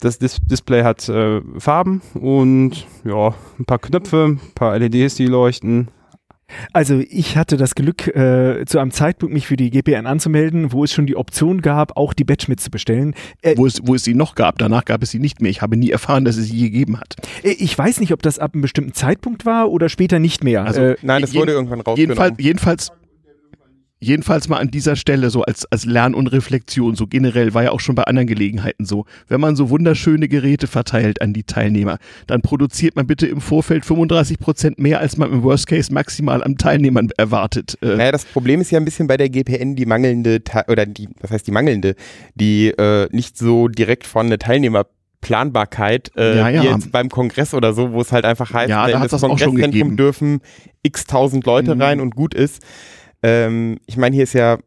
[0.00, 5.26] das Dis Display hat äh, Farben und ja, ein paar Knöpfe, ein paar LEDs, die
[5.26, 5.88] leuchten.
[6.72, 10.82] Also ich hatte das Glück, äh, zu einem Zeitpunkt mich für die GPN anzumelden, wo
[10.82, 13.14] es schon die Option gab, auch die Badge mitzubestellen.
[13.42, 15.50] Äh, Wo, es, wo es sie noch gab, danach gab es sie nicht mehr.
[15.50, 17.14] Ich habe nie erfahren, dass es sie gegeben hat.
[17.44, 20.64] äh, ich weiß nicht, ob das ab einem bestimmten Zeitpunkt war oder später nicht mehr.
[20.64, 22.00] Also, äh, nein, das wurde irgendwann rausgenommen.
[22.00, 22.92] Jedenfalls, jedenfalls,
[24.00, 27.70] jedenfalls mal an dieser Stelle so als, als Lern- und Reflexion, so generell war ja
[27.70, 29.04] auch schon bei anderen Gelegenheiten so.
[29.28, 33.84] Wenn man so wunderschöne Geräte verteilt an die Teilnehmer, dann produziert man bitte im Vorfeld
[33.84, 37.76] 35 Prozent mehr, als man im Worst Case maximal an Teilnehmern erwartet.
[37.82, 41.08] Äh, Naja, das Problem ist ja ein bisschen bei der GPN die mangelnde, oder die,
[41.20, 41.94] was heißt die mangelnde,
[42.34, 46.62] die äh, nicht so direkt vorhandene Teilnehmerplanbarkeit, äh, Ja, ja.
[46.64, 49.24] jetzt beim Kongress oder so, wo es halt einfach heißt, Ja, da in das das
[49.24, 50.40] auch schon Kongresszentrum dürfen
[50.82, 51.82] x tausend Leute Mhm.
[51.82, 52.62] rein und gut ist.
[53.22, 54.58] Ähm, ich meine, hier ist ja,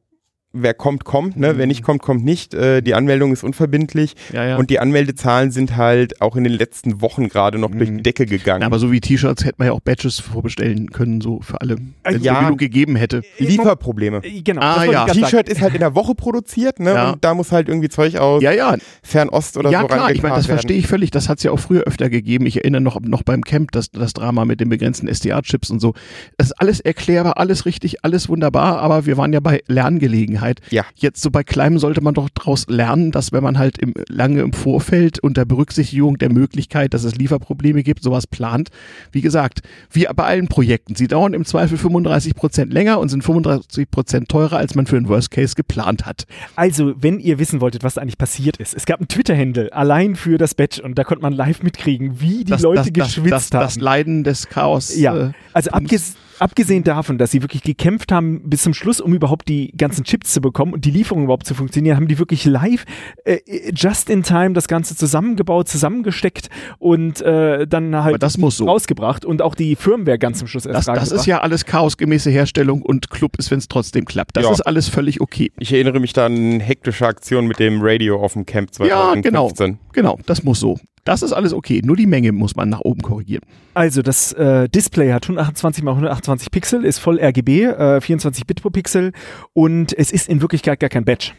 [0.54, 1.58] wer kommt, kommt, ne?
[1.58, 2.54] Wer nicht kommt, kommt nicht.
[2.54, 4.58] Äh, die Anmeldung ist unverbindlich ja, ja.
[4.58, 7.98] und die Anmeldezahlen sind halt auch in den letzten Wochen gerade noch durch Mhm.
[7.98, 8.60] die Decke gegangen.
[8.62, 11.78] Na, aber so wie T-Shirts hätte man ja auch Badges vorbestellen können, so für alle.
[12.04, 12.36] Wenn es Ja.
[12.36, 13.24] so genug gegeben hätte.
[13.40, 14.22] Lieferprobleme.
[14.24, 15.06] äh, genau, Ah, ja.
[15.06, 16.92] T-Shirt ist halt in der Woche produziert, ne?
[16.94, 17.12] Ja.
[17.14, 20.22] Und da muss halt irgendwie Zeug aus Ja, ja, Fernost oder ja so klar, ich
[20.22, 21.10] meine, das verstehe ich völlig.
[21.12, 22.46] Das hat es ja auch früher öfter gegeben.
[22.46, 25.94] Ich erinnere noch, noch beim Camp das, das Drama mit den begrenzten SDA-Chips und so.
[26.38, 30.43] Das ist alles erklärbar, alles richtig, alles wunderbar, aber wir waren ja bei Lerngelegenheiten.
[30.44, 30.62] Angelegenheit.
[30.70, 30.86] Ja.
[30.96, 34.42] Jetzt so bei Kleinem sollte man doch daraus lernen, dass wenn man halt im, lange
[34.42, 38.70] im Vorfeld unter Berücksichtigung der Möglichkeit, dass es Lieferprobleme gibt, sowas plant.
[39.12, 40.96] Wie gesagt, wie bei allen Projekten.
[40.96, 44.96] Sie dauern im Zweifel 35 Prozent länger und sind 35 Prozent teurer, als man für
[44.96, 46.26] den Worst Case geplant hat.
[46.56, 50.16] Also, wenn ihr wissen wolltet, was da eigentlich passiert ist, es gab ein Twitter-Handle allein
[50.16, 53.16] für das Badge und da konnte man live mitkriegen, wie die das, Leute das, das,
[53.16, 53.64] geschwitzt haben.
[53.64, 54.96] das Leiden des Chaos.
[54.96, 59.14] Ja, äh, also abges abgesehen davon, dass sie wirklich gekämpft haben bis zum Schluss, um
[59.14, 62.44] überhaupt die ganzen Chips zu bekommen und die Lieferung überhaupt zu funktionieren, haben die wirklich
[62.44, 62.84] live
[63.24, 63.40] äh,
[63.74, 68.66] just in time das Ganze zusammengebaut, zusammengesteckt und äh, dann aber halt das muss so.
[68.66, 72.30] rausgebracht und auch die Firmware ganz zum Schluss erst Das, das ist ja alles chaosgemäße
[72.30, 74.36] Herstellung und Club ist, wenn es trotzdem klappt.
[74.36, 74.52] Das Ja.
[74.52, 75.52] ist alles völlig okay.
[75.60, 79.22] Ich erinnere mich da an hektische Aktion mit dem Radio auf dem Camp Ja, 2015.
[79.24, 79.80] genau.
[79.94, 80.78] Genau, das muss so.
[81.04, 81.82] Das ist alles okay.
[81.84, 83.44] Nur die Menge muss man nach oben korrigieren.
[83.74, 88.62] Also das äh, Display hat 128 x 128 Pixel, ist voll RGB, äh, 24 Bit
[88.62, 89.12] pro Pixel
[89.54, 91.32] und es ist in Wirklichkeit gar kein Badge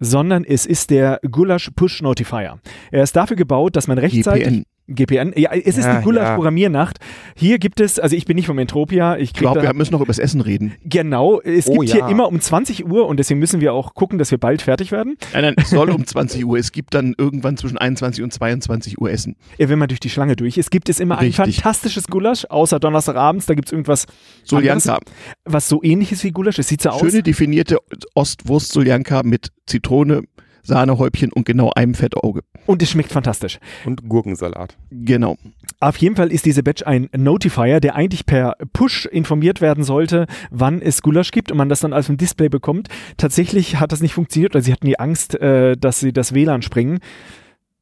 [0.00, 2.58] sondern es ist der Gulasch Push Notifier.
[2.90, 4.64] Er ist dafür gebaut, dass man rechtzeitig GPN.
[4.94, 5.32] GPN.
[5.36, 6.34] Ja, es ist Ja, die Gulasch ja.
[6.34, 6.98] Programmiernacht.
[7.36, 10.08] Hier gibt es, also ich bin nicht vom Entropia, ich glaube, wir müssen noch über
[10.08, 10.74] das Essen reden.
[10.84, 12.08] genau, es Oh, gibt hier ja.
[12.08, 15.16] immer um 20 Uhr und deswegen müssen wir auch gucken, dass wir bald fertig werden.
[15.32, 16.58] Nein, nein, es soll um 20 Uhr.
[16.58, 19.36] Es gibt dann irgendwann zwischen 21 und 22 Uhr Essen.
[19.58, 21.38] Äh, Wenn man durch die Schlange durch ist, gibt es immer Richtig.
[21.40, 24.06] ein fantastisches Gulasch, außer Donnerstagabends, da gibt es irgendwas
[24.52, 24.98] anderes, Soljanka.
[25.44, 26.58] was so ähnlich ist wie Gulasch.
[26.58, 27.00] Es sieht so aus.
[27.00, 27.78] Schöne definierte
[28.14, 30.22] Ostwurst Soljanka mit Zitrone,
[30.62, 32.42] Sahnehäubchen und genau einem Fettauge.
[32.66, 33.58] Und es schmeckt fantastisch.
[33.84, 34.76] Und Gurkensalat.
[34.90, 35.36] Genau.
[35.80, 40.26] Auf jeden Fall ist diese Badge ein Notifier, der eigentlich per Push informiert werden sollte,
[40.50, 42.88] wann es Gulasch gibt und man das dann als ein Display bekommt.
[43.16, 46.62] Tatsächlich hat das nicht funktioniert, weil sie hatten die Angst, äh, dass sie das WLAN
[46.62, 47.00] sprengen.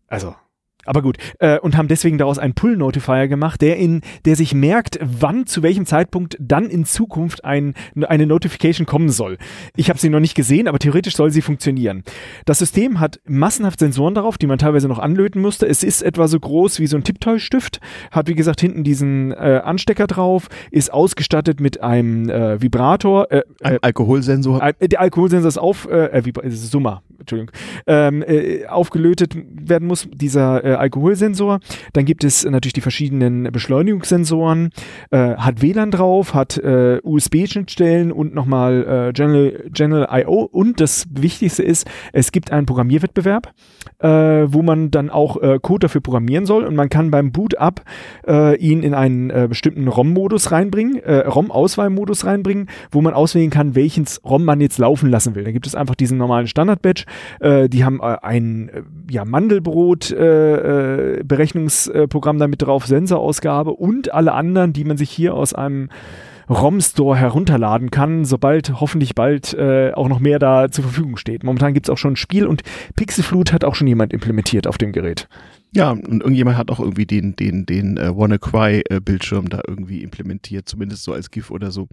[0.07, 0.35] Also.
[0.89, 4.99] Aber gut, äh, und haben deswegen daraus einen Pull-Notifier gemacht, der in, der sich merkt,
[5.03, 7.75] wann zu welchem Zeitpunkt dann in Zukunft ein,
[8.07, 9.39] eine Notification kommen soll.
[9.77, 12.05] Ich habe sie noch nicht gesehen, aber theoretisch soll sie funktionieren.
[12.47, 15.67] Das System hat massenhaft Sensoren darauf, die man teilweise noch anlöten musste.
[15.67, 19.61] Es ist etwa so groß wie so ein Tipptoy-Stift, hat wie gesagt hinten diesen äh,
[19.65, 23.31] Anstecker drauf, ist ausgestattet mit einem äh, Vibrator.
[23.31, 24.63] Äh, Ein äh, Alkoholsensor.
[24.63, 27.51] Al- der Alkoholsensor ist auf, äh, äh, Summer, Entschuldigung,
[27.87, 31.59] ähm, äh, aufgelötet werden muss, dieser äh, Alkoholsensor.
[31.93, 34.71] Dann gibt es natürlich die verschiedenen Beschleunigungssensoren,
[35.11, 40.43] äh, hat WLAN drauf, hat äh, USB-Schnittstellen und nochmal äh, General, General I.O.
[40.43, 43.53] Und das Wichtigste ist, es gibt einen Programmierwettbewerb,
[43.99, 47.83] äh, wo man dann auch Code dafür programmieren soll und man kann beim Boot-up
[48.59, 54.61] ihn in einen bestimmten ROM-Modus reinbringen, ROM-Auswahlmodus reinbringen, wo man auswählen kann, welches ROM man
[54.61, 55.45] jetzt laufen lassen will.
[55.45, 57.05] Da gibt es einfach diesen normalen Standard-Badge.
[57.41, 61.23] Äh, die haben äh, ein äh, ja, Mandelbrot äh,
[62.39, 65.89] damit drauf, Sensorausgabe und alle anderen, die man sich hier aus einem
[66.49, 71.45] ROM-Store herunterladen kann, sobald hoffentlich bald äh, auch noch mehr da zur Verfügung steht.
[71.45, 72.63] Momentan gibt es auch schon ein Spiel und
[72.97, 75.29] Pixelflut hat auch schon jemand implementiert auf dem Gerät.
[75.75, 81.03] Ja, und irgendjemand hat auch irgendwie den, den, den äh, WannaCry-Bildschirm da irgendwie implementiert, zumindest
[81.03, 81.89] so als GIF oder so.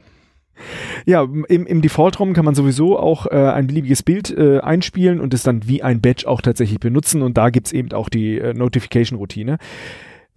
[1.05, 5.33] Ja, im, im Default-ROM kann man sowieso auch äh, ein beliebiges Bild äh, einspielen und
[5.33, 8.53] es dann wie ein Badge auch tatsächlich benutzen und da gibt's eben auch die äh,
[8.53, 9.57] Notification-Routine.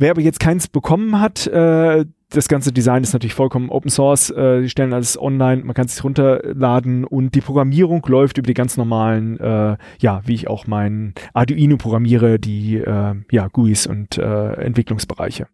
[0.01, 4.31] Wer aber jetzt keins bekommen hat, äh, das ganze Design ist natürlich vollkommen Open Source.
[4.31, 8.47] Äh, die stellen alles online, man kann es sich runterladen und die Programmierung läuft über
[8.47, 12.83] die ganz normalen, äh, ja, wie ich auch mein Arduino programmiere, die
[13.31, 15.49] ja, GUIs und Entwicklungsbereiche.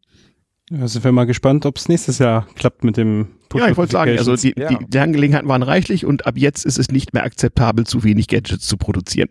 [0.71, 3.93] Ja, sind wir mal gespannt, ob es nächstes Jahr klappt mit dem Ja, ich wollte
[3.93, 4.69] sagen, also die, Ja.
[4.69, 8.29] die, die Angelegenheiten waren reichlich und ab jetzt ist es nicht mehr akzeptabel, zu wenig
[8.29, 9.29] Gadgets zu produzieren.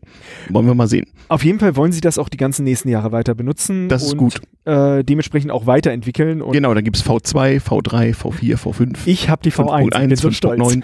[0.49, 1.07] Wollen wir mal sehen.
[1.29, 3.89] Auf jeden Fall wollen sie das auch die ganzen nächsten Jahre weiter benutzen.
[3.89, 4.41] Das ist und, gut.
[4.65, 6.41] Äh, dementsprechend auch weiterentwickeln.
[6.43, 10.15] Und Genau, da gibt's V2, V3, V4, V5, ich habe die V1 und bin 5.1,
[10.21, 10.61] so stolz.
[10.61, 10.83] 5.9,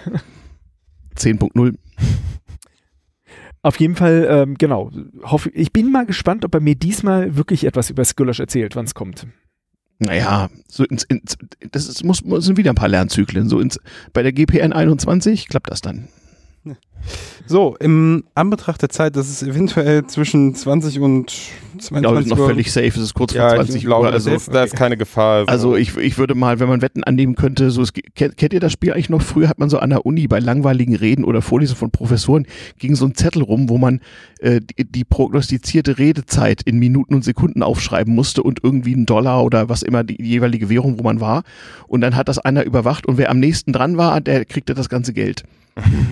[1.16, 1.74] 10.0.
[3.62, 4.90] Auf jeden Fall, ähm, genau.
[5.22, 8.86] Hoffe, ich bin mal gespannt, ob er mir diesmal wirklich etwas über Skulash erzählt, wann
[8.86, 9.26] es kommt.
[10.00, 11.36] Naja, so ins, ins,
[11.70, 13.50] das ist, muss, sind wieder ein paar Lernzyklen.
[13.50, 13.78] So ins,
[14.14, 16.08] bei der GPN 21 klappt das dann.
[17.46, 22.38] So, im Anbetracht der Zeit, dass es eventuell zwischen 20 und Ich glaube, 22 noch
[22.38, 22.86] Uhr völlig safe.
[22.86, 24.12] Es ist kurz Ja, vor ich 20 glaube, Uhr.
[24.12, 25.48] das Also, ist, da ist keine Gefahr.
[25.48, 28.60] also ich, ich würde mal, wenn man Wetten annehmen könnte, so es, kennt, kennt ihr
[28.60, 29.22] das Spiel eigentlich noch?
[29.22, 32.46] Früher hat man so an der Uni bei langweiligen Reden oder Vorlesungen von Professoren
[32.78, 34.00] ging so ein Zettel rum, wo man
[34.38, 39.42] äh, die, die prognostizierte Redezeit in Minuten und Sekunden aufschreiben musste und irgendwie einen Dollar
[39.42, 41.42] oder was immer die jeweilige Währung, wo man war.
[41.88, 44.88] Und dann hat das einer überwacht und wer am nächsten dran war, der kriegte das
[44.88, 45.42] ganze Geld.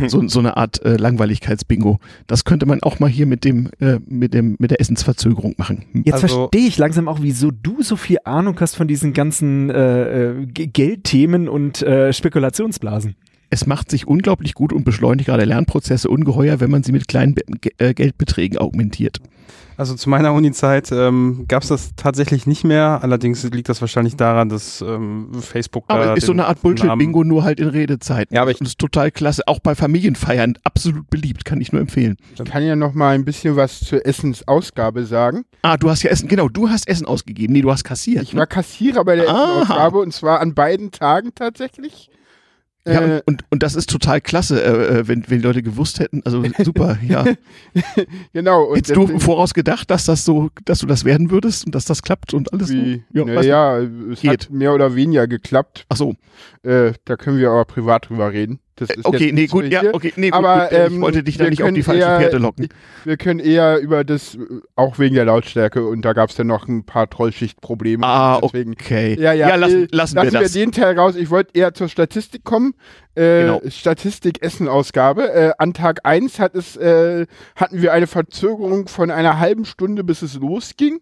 [0.06, 1.98] so, so eine Art äh, Langweiligkeitsbingo.
[2.26, 5.84] Das könnte man auch mal hier mit dem, äh, mit dem, mit der Essensverzögerung machen.
[5.92, 6.02] Hm.
[6.04, 9.70] Jetzt Also- verstehe ich langsam auch, wieso du so viel Ahnung hast von diesen ganzen
[9.70, 13.16] äh, äh, Geldthemen und äh, Spekulationsblasen.
[13.50, 17.34] Es macht sich unglaublich gut und beschleunigt gerade Lernprozesse ungeheuer, wenn man sie mit kleinen
[17.34, 17.42] Be
[17.78, 19.18] äh, Geldbeträgen augmentiert.
[19.78, 22.98] Also zu meiner Uni-Zeit ähm, gab es das tatsächlich nicht mehr.
[23.00, 27.44] Allerdings liegt das wahrscheinlich daran, dass ähm, Facebook Aber ist so eine Art Bullshit-Bingo, nur
[27.44, 28.28] halt in Redezeit.
[28.32, 29.42] Ja, aber ich- und das ist total klasse.
[29.46, 32.16] Auch bei Familienfeiern absolut beliebt, kann ich nur empfehlen.
[32.34, 35.44] Ich kann ja noch mal ein bisschen was zur Essensausgabe sagen.
[35.62, 37.52] Ah, du hast ja Essen, genau, du hast Essen ausgegeben.
[37.52, 38.24] Nee, du hast kassiert.
[38.24, 39.44] Ich war Kassierer bei der Aha.
[39.60, 42.10] Essensausgabe und zwar an beiden Tagen tatsächlich.
[42.86, 46.00] Ja, Äh, und, und, das ist total klasse, äh, äh, wenn, wenn die Leute gewusst
[46.00, 46.22] hätten.
[46.24, 47.24] Also super, ja.
[48.32, 48.64] genau.
[48.64, 51.74] Und Hättest du deswegen- voraus gedacht, dass das so, dass du das werden würdest und
[51.74, 53.20] dass das klappt und alles Wie, so?
[53.20, 53.34] weiß nicht.
[53.34, 53.78] naja,
[54.12, 54.30] es Geht.
[54.30, 55.84] hat mehr oder weniger geklappt.
[55.88, 56.14] Ach so,
[56.62, 58.58] Äh, da können wir aber privat drüber reden.
[58.78, 61.36] Das ist okay, nee, gut, ja, okay, nee, Aber, gut, gut, ich ähm, wollte dich
[61.38, 62.68] da wir nicht auf die falsche eher- Fährte locken.
[63.04, 64.38] Wir können eher über das, äh,
[64.76, 68.06] auch wegen der Lautstärke, und da gab es dann noch ein paar Trollschichtprobleme.
[68.06, 69.16] Ah, Deswegen, okay.
[69.20, 70.52] Ja, ja, lassen, äh, lassen, lassen wir das.
[70.52, 71.16] den Teil raus.
[71.16, 72.74] Ich wollte eher zur Statistik kommen.
[73.14, 73.60] Äh, Genau.
[73.68, 75.32] Statistik Essen-Ausgabe.
[75.32, 77.26] Äh, an Tag 1 hat es, äh,
[77.56, 81.00] hatten wir eine Verzögerung von einer halben Stunde, bis es losging.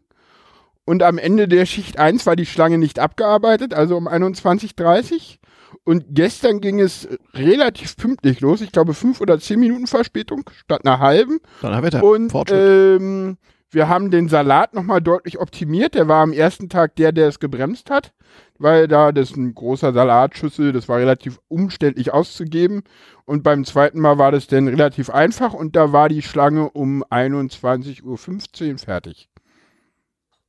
[0.87, 5.39] Und am Ende der Schicht 1 war die Schlange nicht abgearbeitet, also um 21.30
[5.87, 8.61] Und gestern ging es relativ pünktlich los.
[8.61, 11.39] Ich glaube, fünf oder zehn Minuten Verspätung statt einer halben.
[11.63, 13.39] Donnerwetter, Und ähm,
[13.71, 15.95] wir haben den Salat nochmal deutlich optimiert.
[15.95, 18.13] Der war am ersten Tag der, der es gebremst hat,
[18.59, 22.83] weil da das ist ein großer Salatschüssel, das war relativ umständlich auszugeben.
[23.25, 27.05] Und beim zweiten Mal war das dann relativ einfach und da war die Schlange um
[27.05, 29.29] 21.15 Uhr fertig.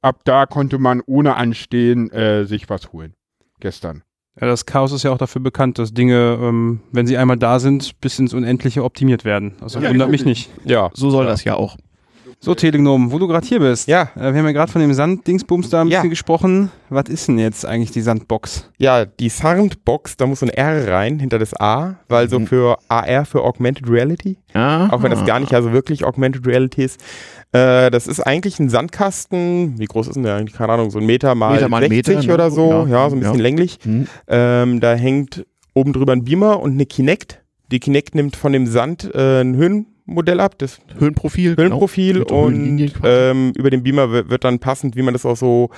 [0.01, 3.13] Ab da konnte man ohne Anstehen äh, sich was holen.
[3.59, 4.01] Gestern.
[4.39, 7.59] Ja, das Chaos ist ja auch dafür bekannt, dass Dinge, ähm, wenn sie einmal da
[7.59, 9.53] sind, bis ins Unendliche optimiert werden.
[9.61, 10.49] Also Ja, wundert mich natürlich.
[10.57, 10.69] nicht.
[10.69, 10.89] Ja.
[10.93, 11.77] so soll das ja auch.
[12.39, 13.87] So, Telegnom, wo du gerade hier bist.
[13.87, 14.09] Ja.
[14.15, 15.97] Äh, wir haben ja gerade von dem Sanddingsbums da ein Ja.
[15.97, 16.69] bisschen gesprochen.
[16.89, 18.69] Was ist denn jetzt eigentlich die Sandbox?
[18.77, 22.45] Ja, die Soundbox, da muss ein R rein hinter das A, weil so Mhm.
[22.45, 24.87] für AR für Augmented Reality, Ja.
[24.91, 27.03] auch wenn das gar nicht also wirklich Augmented Reality ist.
[27.53, 30.55] Äh, das ist eigentlich ein Sandkasten, wie groß ist denn der eigentlich?
[30.55, 32.33] Keine Ahnung, so ein Meter mal, Meter mal 60 Meter, ne?
[32.33, 33.41] oder so, ja, Ja, so ein bisschen ja.
[33.41, 33.79] länglich.
[33.83, 34.07] Hm.
[34.27, 37.41] Ähm, da hängt oben drüber ein Beamer und eine Kinect.
[37.71, 41.55] Die Kinect nimmt von dem Sand äh, ein Höhenmodell ab, das Höhenprofil.
[41.57, 42.19] Höhenprofil Genau.
[42.19, 45.69] Mit so und ähm, über den Beamer wird, dann passend, wie man das aus so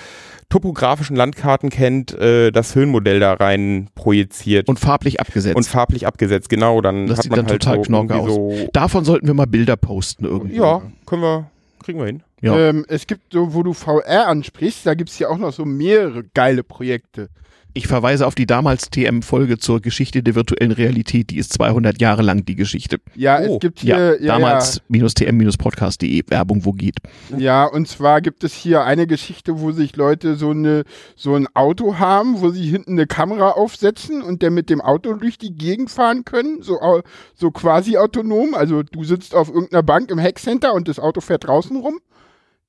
[0.50, 5.56] topografischen Landkarten kennt, äh, das Höhenmodell da rein projiziert Und farblich abgesetzt.
[5.56, 6.50] und farblich abgesetzt.
[6.50, 8.70] Genau, dann Das hat sieht man dann halt total so irgendwie so.
[8.74, 10.56] Davon sollten wir mal Bilder posten irgendwie.
[10.58, 12.24] Ja, können wir, kriegen wir hin.
[12.42, 12.70] Ja.
[12.70, 15.66] Ähm, es gibt so, wo du VR ansprichst, da gibt es ja auch noch so
[15.66, 17.30] mehrere geile Projekte.
[17.74, 21.30] Ich verweise auf die damals TM-Folge zur Geschichte der virtuellen Realität.
[21.30, 22.98] Die ist 200 Jahre lang, die Geschichte.
[23.16, 26.96] Ja, Oh, es gibt Ja, hier, ja, damals tm-podcast.de, Werbung, wo geht.
[27.38, 30.84] Ja, und zwar gibt es hier eine Geschichte, wo sich Leute so, eine,
[31.16, 35.14] so ein Auto haben, wo sie hinten eine Kamera aufsetzen und dann mit dem Auto
[35.14, 36.80] durch die Gegend fahren können, so,
[37.36, 38.56] so quasi autonom.
[38.56, 42.00] Also du sitzt auf irgendeiner Bank im Hackcenter und das Auto fährt draußen rum.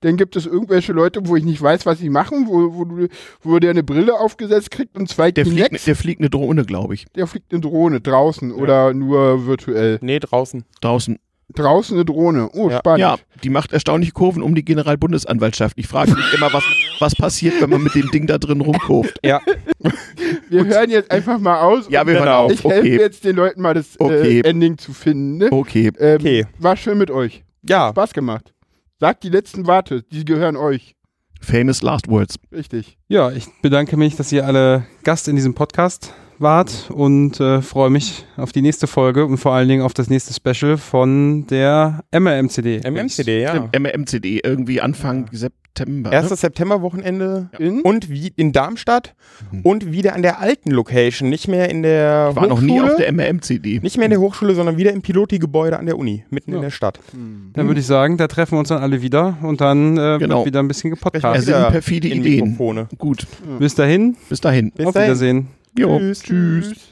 [0.03, 3.09] Dann gibt es irgendwelche Leute, wo ich nicht weiß, was sie machen, wo, wo, du,
[3.43, 5.85] wo der eine Brille aufgesetzt kriegt und zwei Der fliegt, Kinects.
[5.85, 7.05] der fliegt eine Drohne, glaube ich.
[7.17, 9.99] Der fliegt eine Drohne draußen oder nur virtuell.
[10.01, 10.65] Nee, draußen.
[10.81, 11.19] Draußen.
[11.53, 12.49] Draußen eine Drohne.
[12.55, 12.79] Oh, Ja.
[12.79, 13.01] spannend.
[13.01, 15.77] Ja, die macht erstaunliche Kurven um die Generalbundesanwaltschaft.
[15.77, 16.63] Ich frage mich immer, was,
[17.01, 19.19] was passiert, wenn man mit dem Ding da drin rumkurft.
[19.25, 19.41] Ja,
[20.49, 21.87] Wir hören jetzt einfach mal aus.
[21.91, 22.45] Ja, wir hören Genau.
[22.45, 22.53] auf.
[22.53, 22.99] Ich helfe Okay.
[22.99, 24.41] jetzt den Leuten mal das Okay.
[24.41, 25.39] äh, Ending zu finden.
[25.39, 25.49] Ne?
[25.51, 25.91] Okay.
[25.99, 26.47] Ähm, okay.
[26.59, 27.43] War schön mit euch.
[27.63, 28.53] Ja, Spaß gemacht.
[29.01, 30.95] Sagt die letzten Worte, die gehören euch.
[31.41, 32.35] Famous last words.
[32.53, 32.99] Richtig.
[33.09, 37.91] Ja, ich bedanke mich, dass ihr alle Gast in diesem Podcast wart und äh, freue
[37.91, 42.03] mich auf die nächste Folge und vor allen Dingen auf das nächste Special von der
[42.13, 42.81] MRMCD.
[42.89, 43.69] MMCD, ja.
[43.79, 46.11] MMCD, irgendwie Anfang September.
[46.13, 47.81] Erstes Septemberwochenende In?
[47.83, 49.15] und wie in Darmstadt
[49.53, 49.61] Mhm.
[49.63, 52.81] und wieder an der alten Location, nicht mehr in der Ich war noch Hochschule, nie
[52.81, 53.81] auf der MMCD.
[53.83, 56.57] nicht mehr in der Hochschule, sondern wieder im Piloti-Gebäude an der Uni, mitten Ja.
[56.57, 56.99] in der Stadt.
[57.13, 57.51] Hm.
[57.55, 60.39] Dann würde ich sagen, da treffen wir uns dann alle wieder und dann äh, Genau.
[60.39, 61.45] wird wieder ein bisschen Er gepodcastet.
[61.45, 62.45] sind wieder perfide Ideen.
[62.51, 62.89] Mikrofone.
[62.99, 63.27] Gut.
[63.59, 64.73] Bis dahin, Bis dahin.
[64.73, 65.07] Bis auf dahin.
[65.09, 65.49] Wiedersehen.
[65.79, 65.99] Jo.
[65.99, 66.23] Tschüss.
[66.23, 66.90] Tschüss.